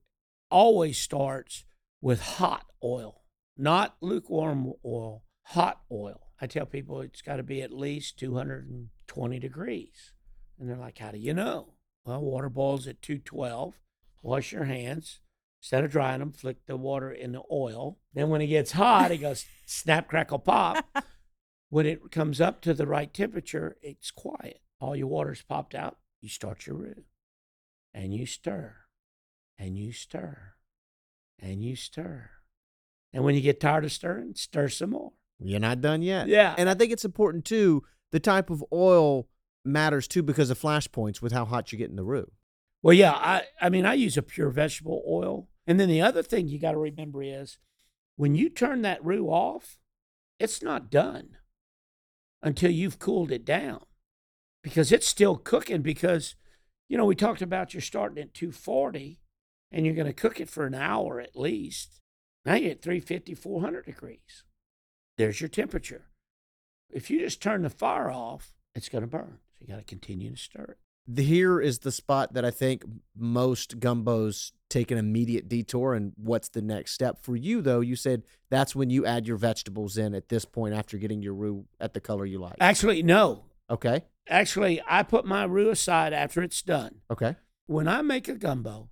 always 0.50 0.98
starts 0.98 1.64
with 2.00 2.20
hot 2.20 2.66
oil, 2.82 3.22
not 3.56 3.96
lukewarm 4.00 4.72
oil, 4.84 5.24
hot 5.42 5.80
oil. 5.90 6.20
I 6.40 6.46
tell 6.46 6.66
people 6.66 7.00
it's 7.00 7.22
got 7.22 7.36
to 7.36 7.42
be 7.42 7.62
at 7.62 7.72
least 7.72 8.18
220 8.18 9.38
degrees. 9.38 10.12
And 10.58 10.68
they're 10.68 10.76
like, 10.76 10.98
How 10.98 11.10
do 11.10 11.18
you 11.18 11.34
know? 11.34 11.74
Well, 12.04 12.22
water 12.22 12.48
boils 12.48 12.86
at 12.86 13.02
212. 13.02 13.74
Wash 14.22 14.52
your 14.52 14.64
hands. 14.64 15.20
Instead 15.60 15.84
of 15.84 15.90
drying 15.90 16.20
them, 16.20 16.32
flick 16.32 16.66
the 16.66 16.76
water 16.76 17.10
in 17.10 17.32
the 17.32 17.42
oil. 17.50 17.98
Then 18.14 18.28
when 18.28 18.40
it 18.40 18.46
gets 18.46 18.72
hot, 18.72 19.10
it 19.10 19.18
goes 19.18 19.44
snap, 19.66 20.08
crackle, 20.08 20.38
pop. 20.38 20.86
When 21.70 21.84
it 21.84 22.10
comes 22.10 22.40
up 22.40 22.62
to 22.62 22.72
the 22.72 22.86
right 22.86 23.12
temperature, 23.12 23.76
it's 23.82 24.10
quiet. 24.10 24.62
All 24.80 24.96
your 24.96 25.08
water's 25.08 25.42
popped 25.42 25.74
out. 25.74 25.98
You 26.22 26.30
start 26.30 26.66
your 26.66 26.76
roux. 26.76 27.04
And 27.92 28.14
you 28.14 28.24
stir. 28.24 28.76
And 29.58 29.76
you 29.76 29.92
stir. 29.92 30.54
And 31.40 31.62
you 31.62 31.76
stir. 31.76 32.30
And 33.12 33.24
when 33.24 33.34
you 33.34 33.40
get 33.40 33.60
tired 33.60 33.84
of 33.84 33.92
stirring, 33.92 34.34
stir 34.34 34.68
some 34.68 34.90
more. 34.90 35.12
You're 35.40 35.60
not 35.60 35.80
done 35.80 36.02
yet. 36.02 36.28
Yeah. 36.28 36.54
And 36.58 36.68
I 36.68 36.74
think 36.74 36.92
it's 36.92 37.04
important 37.04 37.44
too. 37.44 37.84
The 38.12 38.20
type 38.20 38.50
of 38.50 38.64
oil 38.72 39.28
matters 39.64 40.08
too 40.08 40.22
because 40.22 40.50
of 40.50 40.58
flashpoints 40.58 41.22
with 41.22 41.32
how 41.32 41.44
hot 41.44 41.72
you 41.72 41.78
get 41.78 41.90
in 41.90 41.96
the 41.96 42.04
roux. 42.04 42.30
Well, 42.82 42.94
yeah, 42.94 43.12
I, 43.12 43.42
I 43.60 43.70
mean, 43.70 43.86
I 43.86 43.94
use 43.94 44.16
a 44.16 44.22
pure 44.22 44.50
vegetable 44.50 45.02
oil. 45.08 45.48
And 45.66 45.78
then 45.78 45.88
the 45.88 46.00
other 46.00 46.22
thing 46.22 46.48
you 46.48 46.58
got 46.58 46.72
to 46.72 46.78
remember 46.78 47.22
is 47.22 47.58
when 48.16 48.34
you 48.34 48.48
turn 48.48 48.82
that 48.82 49.04
roux 49.04 49.26
off, 49.26 49.78
it's 50.38 50.62
not 50.62 50.90
done 50.90 51.36
until 52.42 52.70
you've 52.70 52.98
cooled 52.98 53.32
it 53.32 53.44
down 53.44 53.80
because 54.62 54.92
it's 54.92 55.08
still 55.08 55.36
cooking. 55.36 55.82
Because, 55.82 56.36
you 56.88 56.96
know, 56.96 57.04
we 57.04 57.14
talked 57.14 57.42
about 57.42 57.74
you're 57.74 57.80
starting 57.80 58.22
at 58.22 58.34
240 58.34 59.20
and 59.70 59.84
you're 59.84 59.94
going 59.94 60.06
to 60.06 60.12
cook 60.12 60.40
it 60.40 60.48
for 60.48 60.66
an 60.66 60.74
hour 60.74 61.20
at 61.20 61.36
least. 61.36 62.00
Now 62.44 62.54
you're 62.54 62.72
at 62.72 62.82
350, 62.82 63.34
400 63.34 63.84
degrees. 63.84 64.44
There's 65.16 65.40
your 65.40 65.48
temperature. 65.48 66.06
If 66.90 67.10
you 67.10 67.20
just 67.20 67.42
turn 67.42 67.62
the 67.62 67.70
fire 67.70 68.10
off, 68.10 68.54
it's 68.74 68.88
going 68.88 69.02
to 69.02 69.08
burn. 69.08 69.38
So 69.52 69.58
you 69.60 69.66
got 69.66 69.78
to 69.78 69.84
continue 69.84 70.30
to 70.30 70.36
stir 70.36 70.62
it. 70.64 70.78
Here 71.20 71.60
is 71.60 71.80
the 71.80 71.92
spot 71.92 72.34
that 72.34 72.44
I 72.44 72.50
think 72.50 72.84
most 73.16 73.80
gumbos 73.80 74.52
take 74.68 74.90
an 74.90 74.98
immediate 74.98 75.48
detour. 75.48 75.94
And 75.94 76.12
what's 76.16 76.50
the 76.50 76.62
next 76.62 76.92
step 76.92 77.18
for 77.22 77.34
you, 77.34 77.62
though? 77.62 77.80
You 77.80 77.96
said 77.96 78.24
that's 78.50 78.76
when 78.76 78.90
you 78.90 79.06
add 79.06 79.26
your 79.26 79.38
vegetables 79.38 79.96
in 79.96 80.14
at 80.14 80.28
this 80.28 80.44
point 80.44 80.74
after 80.74 80.98
getting 80.98 81.22
your 81.22 81.34
roux 81.34 81.64
at 81.80 81.94
the 81.94 82.00
color 82.00 82.26
you 82.26 82.38
like. 82.38 82.56
Actually, 82.60 83.02
no. 83.02 83.44
Okay. 83.70 84.02
Actually, 84.28 84.82
I 84.86 85.02
put 85.02 85.24
my 85.24 85.44
roux 85.44 85.70
aside 85.70 86.12
after 86.12 86.42
it's 86.42 86.62
done. 86.62 86.96
Okay. 87.10 87.36
When 87.66 87.88
I 87.88 88.02
make 88.02 88.28
a 88.28 88.34
gumbo, 88.34 88.90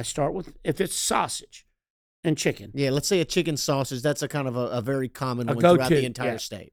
I 0.00 0.02
start 0.02 0.32
with 0.32 0.56
if 0.64 0.80
it's 0.80 0.96
sausage 0.96 1.66
and 2.24 2.38
chicken. 2.38 2.70
Yeah. 2.74 2.88
Let's 2.88 3.06
say 3.06 3.20
a 3.20 3.26
chicken 3.26 3.58
sausage. 3.58 4.00
That's 4.00 4.22
a 4.22 4.28
kind 4.28 4.48
of 4.48 4.56
a, 4.56 4.66
a 4.68 4.80
very 4.80 5.10
common 5.10 5.50
A 5.50 5.52
one 5.52 5.60
throughout 5.60 5.90
go-to, 5.90 5.94
the 5.96 6.06
entire 6.06 6.32
yeah. 6.32 6.36
state. 6.38 6.72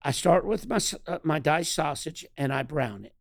I 0.00 0.12
start 0.12 0.46
with 0.46 0.68
my 0.68 0.78
uh, 1.08 1.18
my 1.24 1.40
diced 1.40 1.74
sausage 1.74 2.24
and 2.36 2.52
I 2.52 2.62
brown 2.62 3.04
it. 3.04 3.16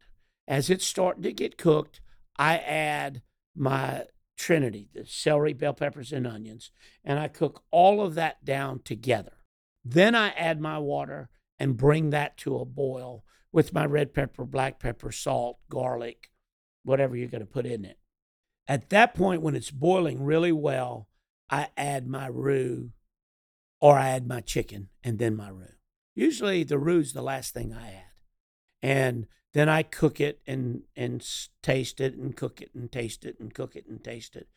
As 0.48 0.70
it's 0.70 0.86
starting 0.86 1.24
to 1.24 1.34
get 1.34 1.58
cooked, 1.58 2.02
I 2.38 2.58
add 2.58 3.24
my 3.56 4.04
trinity, 4.38 4.90
the 4.94 5.08
celery, 5.08 5.54
bell 5.54 5.74
peppers, 5.74 6.14
and 6.14 6.28
onions, 6.28 6.70
and 7.04 7.18
I 7.18 7.30
cook 7.30 7.64
all 7.72 8.00
of 8.06 8.14
that 8.14 8.46
down 8.46 8.82
together. 8.84 9.34
Then 9.84 10.14
I 10.14 10.30
add 10.30 10.62
my 10.62 10.78
water 10.78 11.30
and 11.58 11.76
bring 11.76 12.12
that 12.12 12.38
to 12.38 12.60
a 12.60 12.66
boil 12.66 13.24
with 13.52 13.74
my 13.74 13.88
red 13.88 14.14
pepper, 14.14 14.46
black 14.46 14.80
pepper, 14.80 15.12
salt, 15.12 15.58
garlic, 15.68 16.30
whatever 16.84 17.16
you're 17.16 17.28
going 17.28 17.42
to 17.42 17.48
put 17.48 17.66
in 17.66 17.86
it. 17.86 17.98
At 18.68 18.90
that 18.90 19.14
point, 19.16 19.42
when 19.42 19.56
it's 19.56 19.72
boiling 19.72 20.24
really 20.24 20.52
well, 20.52 21.08
I 21.50 21.70
add 21.78 22.08
my 22.08 22.28
roux 22.28 22.92
or 23.80 23.98
I 23.98 24.10
add 24.10 24.28
my 24.28 24.42
chicken 24.42 24.90
and 25.04 25.20
then 25.20 25.36
my 25.36 25.50
roux. 25.50 25.76
Usually 26.16 26.64
the 26.64 26.78
roux's 26.80 27.14
the 27.14 27.22
last 27.22 27.54
thing 27.54 27.74
I 27.74 27.88
add. 27.88 28.04
And 28.82 29.28
then 29.54 29.70
I 29.70 29.84
cook 29.84 30.20
it 30.20 30.42
and 30.46 30.82
and 30.96 31.26
taste 31.64 32.02
it 32.02 32.16
and 32.16 32.36
cook 32.36 32.62
it 32.62 32.72
and 32.76 32.92
taste 32.92 33.24
it 33.26 33.38
and 33.40 33.54
cook 33.54 33.76
it 33.76 33.86
and 33.88 34.04
taste 34.04 34.36
it. 34.36 34.48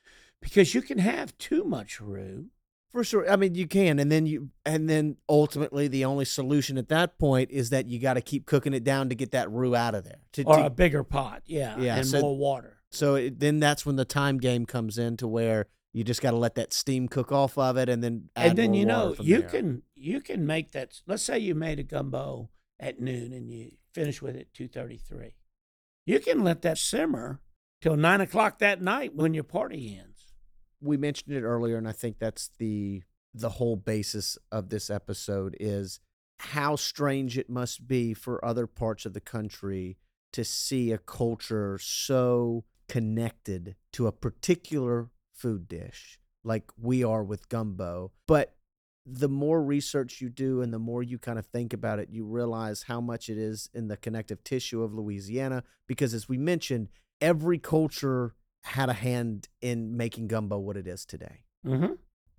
Because 0.43 0.75
you 0.75 0.83
can 0.83 0.99
have 0.99 1.37
too 1.39 1.65
much 1.65 2.01
roux. 2.01 2.47
For 2.93 3.05
sure. 3.05 3.31
I 3.31 3.37
mean, 3.37 3.55
you 3.55 3.69
can, 3.69 4.01
and 4.01 4.11
then 4.11 4.27
you, 4.27 4.49
and 4.67 4.91
then 4.91 5.17
ultimately, 5.29 5.87
the 5.87 6.05
only 6.05 6.25
solution 6.25 6.77
at 6.77 6.89
that 6.89 7.21
point 7.21 7.51
is 7.53 7.71
that 7.71 7.87
you 7.87 8.01
got 8.01 8.15
to 8.15 8.21
keep 8.21 8.47
cooking 8.47 8.75
it 8.75 8.83
down 8.83 9.11
to 9.11 9.15
get 9.15 9.31
that 9.31 9.49
roux 9.49 9.77
out 9.77 9.95
of 9.95 10.03
there. 10.03 10.19
To, 10.33 10.43
Or 10.43 10.57
to- 10.57 10.67
a 10.67 10.71
bigger 10.71 11.05
pot, 11.05 11.43
yeah, 11.47 11.79
Yeah, 11.79 11.97
and 11.99 12.07
so- 12.07 12.21
more 12.21 12.37
water. 12.37 12.80
So 12.91 13.15
it, 13.15 13.41
then 13.41 13.61
that's 13.61 13.85
when 13.87 13.97
the 13.97 14.05
time 14.05 14.39
game 14.39 14.67
comes 14.67 14.99
in 14.99 15.17
to 15.19 15.29
where 15.29 15.67
you 15.93 16.05
just 16.05 16.23
got 16.23 16.31
to 16.31 16.37
let 16.37 16.55
that 16.55 16.73
steam 16.73 17.09
cook 17.09 17.33
off 17.33 17.59
of 17.59 17.77
it, 17.77 17.89
and 17.89 18.03
then 18.03 18.29
add 18.37 18.51
and 18.51 18.59
then 18.59 18.75
you 18.75 18.87
know 18.87 19.15
you 19.21 19.41
there. 19.41 19.49
can 19.49 19.83
you 19.95 20.21
can 20.21 20.47
make 20.47 20.73
that. 20.73 21.01
Let's 21.07 21.23
say 21.23 21.39
you 21.39 21.55
made 21.55 21.79
a 21.79 21.83
gumbo 21.85 22.51
at 22.79 23.01
noon 23.01 23.33
and 23.33 23.51
you 23.51 23.73
finish 23.93 24.23
with 24.23 24.37
it 24.37 24.49
two 24.55 24.69
thirty 24.69 24.97
three. 24.97 25.35
You 26.07 26.21
can 26.21 26.43
let 26.45 26.63
that 26.63 26.79
simmer 26.79 27.41
till 27.81 27.97
nine 27.97 28.21
o'clock 28.21 28.59
that 28.61 28.81
night 28.81 29.15
when 29.15 29.35
your 29.35 29.45
party 29.45 29.99
ends. 29.99 30.35
we 30.81 30.97
mentioned 30.97 31.35
it 31.35 31.43
earlier, 31.43 31.77
and 31.77 31.89
I 31.89 31.93
think 31.93 32.19
that's 32.19 32.51
the 32.59 33.03
the 33.35 33.51
whole 33.51 33.77
basis 33.77 34.39
of 34.51 34.71
this 34.71 34.91
episode 34.91 35.57
is 35.61 36.01
how 36.41 36.75
strange 36.75 37.37
it 37.39 37.51
must 37.51 37.87
be 37.87 38.15
for 38.15 38.45
other 38.45 38.67
parts 38.67 39.07
of 39.07 39.13
the 39.13 39.21
country 39.21 39.99
to 40.33 40.43
see 40.45 40.91
a 40.91 40.99
culture 40.99 41.79
so 41.81 42.65
connected 42.91 43.77
to 43.93 44.09
a 44.09 44.13
particular 44.13 45.11
food 45.33 45.69
dish 45.69 46.19
like 46.43 46.65
we 46.77 47.05
are 47.05 47.23
with 47.23 47.49
gumbo. 47.49 48.11
But 48.27 48.57
the 49.07 49.29
more 49.29 49.63
research 49.63 50.21
you 50.21 50.29
do 50.29 50.61
and 50.61 50.75
the 50.75 50.81
more 50.81 51.01
you 51.01 51.17
kind 51.17 51.39
of 51.39 51.47
think 51.47 51.73
about 51.73 52.01
it, 52.01 52.09
you 52.11 52.25
realize 52.25 52.83
how 52.83 53.01
much 53.01 53.29
it 53.29 53.39
is 53.39 53.71
in 53.73 53.87
the 53.87 53.97
connective 53.97 54.43
tissue 54.43 54.83
of 54.83 54.93
Louisiana. 54.93 55.63
Because 55.87 56.13
as 56.15 56.29
we 56.29 56.37
mentioned, 56.37 56.89
every 57.21 57.59
culture 57.59 58.35
had 58.65 58.89
a 58.89 58.95
hand 58.95 59.49
in 59.61 59.97
making 59.97 60.27
gumbo 60.27 60.59
what 60.59 60.77
it 60.77 60.89
is 60.89 61.07
today. 61.07 61.45
Mm-hmm. 61.65 61.93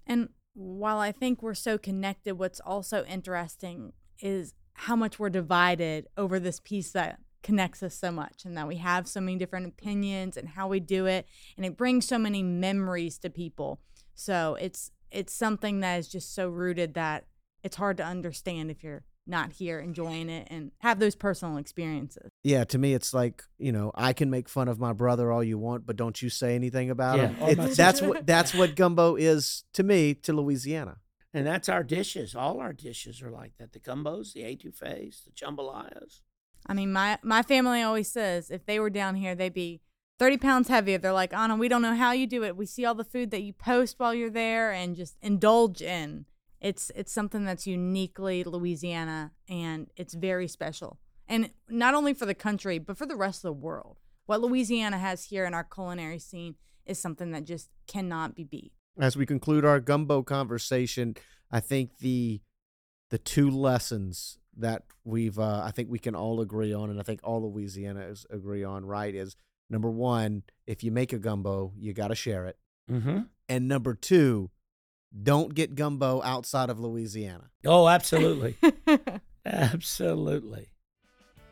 And 0.06 0.30
while 0.54 1.00
I 1.00 1.14
think 1.14 1.42
we're 1.42 1.54
so 1.54 1.78
connected, 1.78 2.34
what's 2.34 2.60
also 2.60 3.06
interesting 3.06 3.94
is 4.20 4.54
how 4.74 4.98
much 4.98 5.18
we're 5.18 5.30
divided 5.30 6.08
over 6.18 6.42
this 6.42 6.60
piece 6.60 6.92
that 6.92 7.20
connects 7.44 7.82
us 7.82 7.96
so 7.96 8.12
much 8.12 8.46
and 8.46 8.56
that 8.56 8.68
we 8.68 8.78
have 8.78 9.08
so 9.08 9.20
many 9.20 9.38
different 9.38 9.66
opinions 9.68 10.38
and 10.38 10.50
how 10.50 10.68
we 10.68 10.80
do 10.80 11.06
it 11.06 11.26
and 11.58 11.66
it 11.66 11.76
brings 11.78 12.08
so 12.08 12.18
many 12.18 12.44
memories 12.44 13.18
to 13.18 13.30
people 13.30 13.80
so 14.14 14.56
it's 14.60 14.92
it's 15.12 15.34
something 15.34 15.80
that 15.80 15.96
is 15.98 16.08
just 16.08 16.34
so 16.36 16.48
rooted 16.48 16.94
that 16.94 17.26
it's 17.64 17.76
hard 17.78 17.98
to 17.98 18.04
understand 18.04 18.70
if 18.70 18.84
you're 18.84 19.04
not 19.28 19.54
here 19.54 19.80
enjoying 19.80 20.30
it 20.30 20.48
and 20.50 20.72
have 20.80 21.00
those 21.00 21.16
personal 21.16 21.58
experiences 21.58 22.30
Yeah, 22.44 22.64
to 22.66 22.78
me, 22.78 22.94
it's 22.96 23.14
like 23.14 23.44
you 23.60 23.72
know 23.72 23.92
I 23.94 24.14
can 24.14 24.30
make 24.30 24.50
fun 24.50 24.68
of 24.68 24.80
my 24.80 24.94
brother 24.94 25.32
all 25.32 25.44
you 25.44 25.60
want, 25.60 25.86
but 25.86 25.96
don't 25.96 26.20
you 26.22 26.30
say 26.30 26.56
anything 26.56 26.90
about 26.90 27.18
Yeah, 27.18 27.28
him. 27.28 27.38
Oh, 27.40 27.52
or 27.52 27.56
my 27.56 27.66
It's, 27.66 27.78
that's 27.78 28.02
what 28.02 28.26
that's 28.26 28.54
what 28.54 28.76
gumbo 28.76 29.16
is 29.16 29.64
to 29.74 29.84
me 29.84 30.16
to 30.16 30.34
Louisiana. 30.34 30.98
And 31.34 31.46
that's 31.46 31.70
our 31.70 31.84
dishes. 31.84 32.36
All 32.36 32.60
our 32.60 32.74
dishes 32.74 33.22
are 33.22 33.32
like 33.32 33.54
that. 33.60 33.74
The 33.74 33.80
gumbos, 33.80 34.34
the 34.34 34.42
etouffees, 34.42 35.24
the 35.24 35.32
jambalayas. 35.32 36.22
I 36.68 36.74
mean, 36.74 36.94
my 36.94 37.20
my 37.24 37.42
family 37.42 37.82
always 37.82 38.12
says 38.12 38.50
if 38.50 38.66
they 38.66 38.80
were 38.80 38.90
down 38.90 39.16
here, 39.16 39.36
they'd 39.36 39.54
be 39.54 39.82
thirty 40.20 40.38
pounds 40.38 40.68
heavier. 40.68 40.98
They're 40.98 41.14
like, 41.14 41.34
Anna, 41.34 41.56
we 41.56 41.68
don't 41.68 41.82
know 41.82 41.96
how 41.96 42.12
you 42.12 42.28
do 42.28 42.44
it. 42.44 42.56
We 42.56 42.66
see 42.66 42.86
all 42.86 42.96
the 42.96 43.04
food 43.04 43.32
that 43.32 43.42
you 43.42 43.54
post 43.54 43.96
while 43.98 44.14
you're 44.14 44.30
there, 44.30 44.72
and 44.72 44.96
just 44.96 45.18
indulge 45.22 45.82
in. 45.82 46.26
It's 46.60 46.92
it's 46.96 47.12
something 47.12 47.44
that's 47.44 47.66
uniquely 47.66 48.44
Louisiana, 48.44 49.32
and 49.50 49.90
it's 49.96 50.14
very 50.14 50.48
special. 50.48 51.00
And 51.28 51.52
not 51.70 51.94
only 51.94 52.14
for 52.14 52.26
the 52.26 52.36
country, 52.36 52.78
but 52.78 52.98
for 52.98 53.06
the 53.06 53.16
rest 53.16 53.40
of 53.40 53.50
the 53.50 53.54
world. 53.54 53.98
What 54.26 54.42
Louisiana 54.42 54.98
has 54.98 55.26
here 55.26 55.46
in 55.46 55.54
our 55.54 55.64
culinary 55.64 56.20
scene 56.20 56.56
is 56.86 57.00
something 57.00 57.32
that 57.32 57.46
just 57.46 57.70
cannot 57.88 58.36
be 58.36 58.44
beat. 58.44 58.72
As 59.00 59.18
we 59.18 59.26
conclude 59.26 59.66
our 59.66 59.80
gumbo 59.80 60.24
conversation, 60.24 61.16
I 61.50 61.60
think 61.60 61.98
the 61.98 62.42
the 63.10 63.18
two 63.18 63.50
lessons 63.50 64.38
that 64.58 64.84
we've 65.04 65.38
uh, 65.40 65.62
I 65.64 65.72
think 65.72 65.90
we 65.90 66.00
can 66.00 66.16
all 66.16 66.42
agree 66.42 66.74
on, 66.74 66.90
and 66.90 67.00
I 67.00 67.04
think 67.04 67.20
all 67.24 67.42
Louisianas 67.52 68.26
agree 68.30 68.64
on, 68.64 68.86
right? 68.86 69.14
Is 69.16 69.36
number 69.70 69.90
one, 69.90 70.44
if 70.68 70.84
you 70.84 70.92
make 70.92 71.14
a 71.14 71.18
gumbo, 71.20 71.74
you 71.78 71.94
got 71.94 72.10
to 72.10 72.16
share 72.16 72.46
it, 72.46 72.58
Mm-hmm. 72.92 73.20
and 73.48 73.68
number 73.68 73.94
two, 73.94 74.50
don't 75.24 75.54
get 75.56 75.76
gumbo 75.76 76.22
outside 76.24 76.70
of 76.70 76.80
Louisiana. 76.80 77.50
Oh, 77.66 77.88
absolutely. 77.88 78.58
absolutely. 79.46 80.70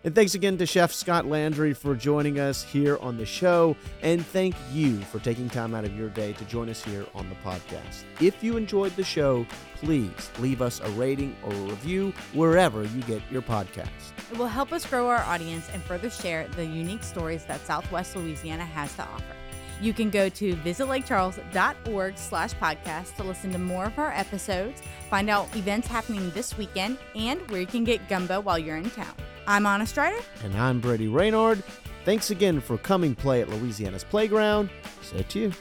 And 0.06 0.16
thanks 0.16 0.34
again 0.34 0.58
to 0.60 0.66
Chef 0.66 0.94
Scott 0.94 1.26
Landry 1.26 1.74
for 1.74 1.94
joining 1.94 2.40
us 2.40 2.64
here 2.64 2.98
on 3.02 3.18
the 3.18 3.26
show. 3.26 3.76
And 4.02 4.26
thank 4.26 4.56
you 4.72 4.98
for 5.02 5.20
taking 5.20 5.50
time 5.50 5.76
out 5.76 5.84
of 5.84 5.98
your 5.98 6.08
day 6.08 6.32
to 6.34 6.46
join 6.46 6.70
us 6.70 6.82
here 6.82 7.06
on 7.14 7.28
the 7.28 7.36
podcast. 7.36 8.04
If 8.22 8.42
you 8.42 8.56
enjoyed 8.56 8.96
the 8.96 9.04
show, 9.04 9.46
please 9.76 10.32
leave 10.40 10.62
us 10.62 10.80
a 10.80 10.90
rating 10.92 11.36
or 11.44 11.52
a 11.52 11.62
review 11.64 12.14
wherever 12.34 12.84
you 12.84 13.02
get 13.02 13.22
your 13.30 13.42
podcast. 13.42 13.90
It 14.32 14.38
will 14.38 14.48
help 14.48 14.72
us 14.72 14.86
grow 14.86 15.08
our 15.10 15.24
audience 15.24 15.70
and 15.74 15.84
further 15.84 16.10
share 16.10 16.48
the 16.56 16.66
unique 16.66 17.04
stories 17.04 17.44
that 17.46 17.66
Southwest 17.66 18.16
Louisiana 18.16 18.66
has 18.66 18.96
to 18.96 19.04
offer. 19.04 19.36
You 19.82 19.94
can 19.94 20.10
go 20.10 20.28
to 20.30 20.56
visitlakecharles.org 20.56 22.18
slash 22.18 22.54
podcast 22.56 23.16
to 23.16 23.24
listen 23.24 23.52
to 23.54 23.58
more 23.60 23.86
of 23.86 23.98
our 23.98 24.12
episodes, 24.12 24.82
find 25.10 25.30
out 25.30 25.56
events 25.56 25.88
happening 25.88 26.30
this 26.32 26.58
weekend, 26.58 26.98
and 27.16 27.40
where 27.50 27.62
you 27.62 27.68
can 27.68 27.86
get 27.86 28.10
gumbo 28.10 28.42
while 28.42 28.60
you're 28.60 28.78
in 28.78 28.90
town. 28.92 29.14
I'm 29.48 29.66
Anna 29.66 29.86
Strider. 29.86 30.20
And 30.44 30.56
I'm 30.58 30.80
Brady 30.80 31.08
Renard. 31.08 31.64
Thanks 32.06 32.30
again 32.30 32.60
for 32.60 32.78
coming 32.78 33.16
play 33.16 33.42
at 33.42 33.50
Louisiana's 33.50 34.04
Playground. 34.04 34.70
To 35.30 35.40
you. 35.40 35.52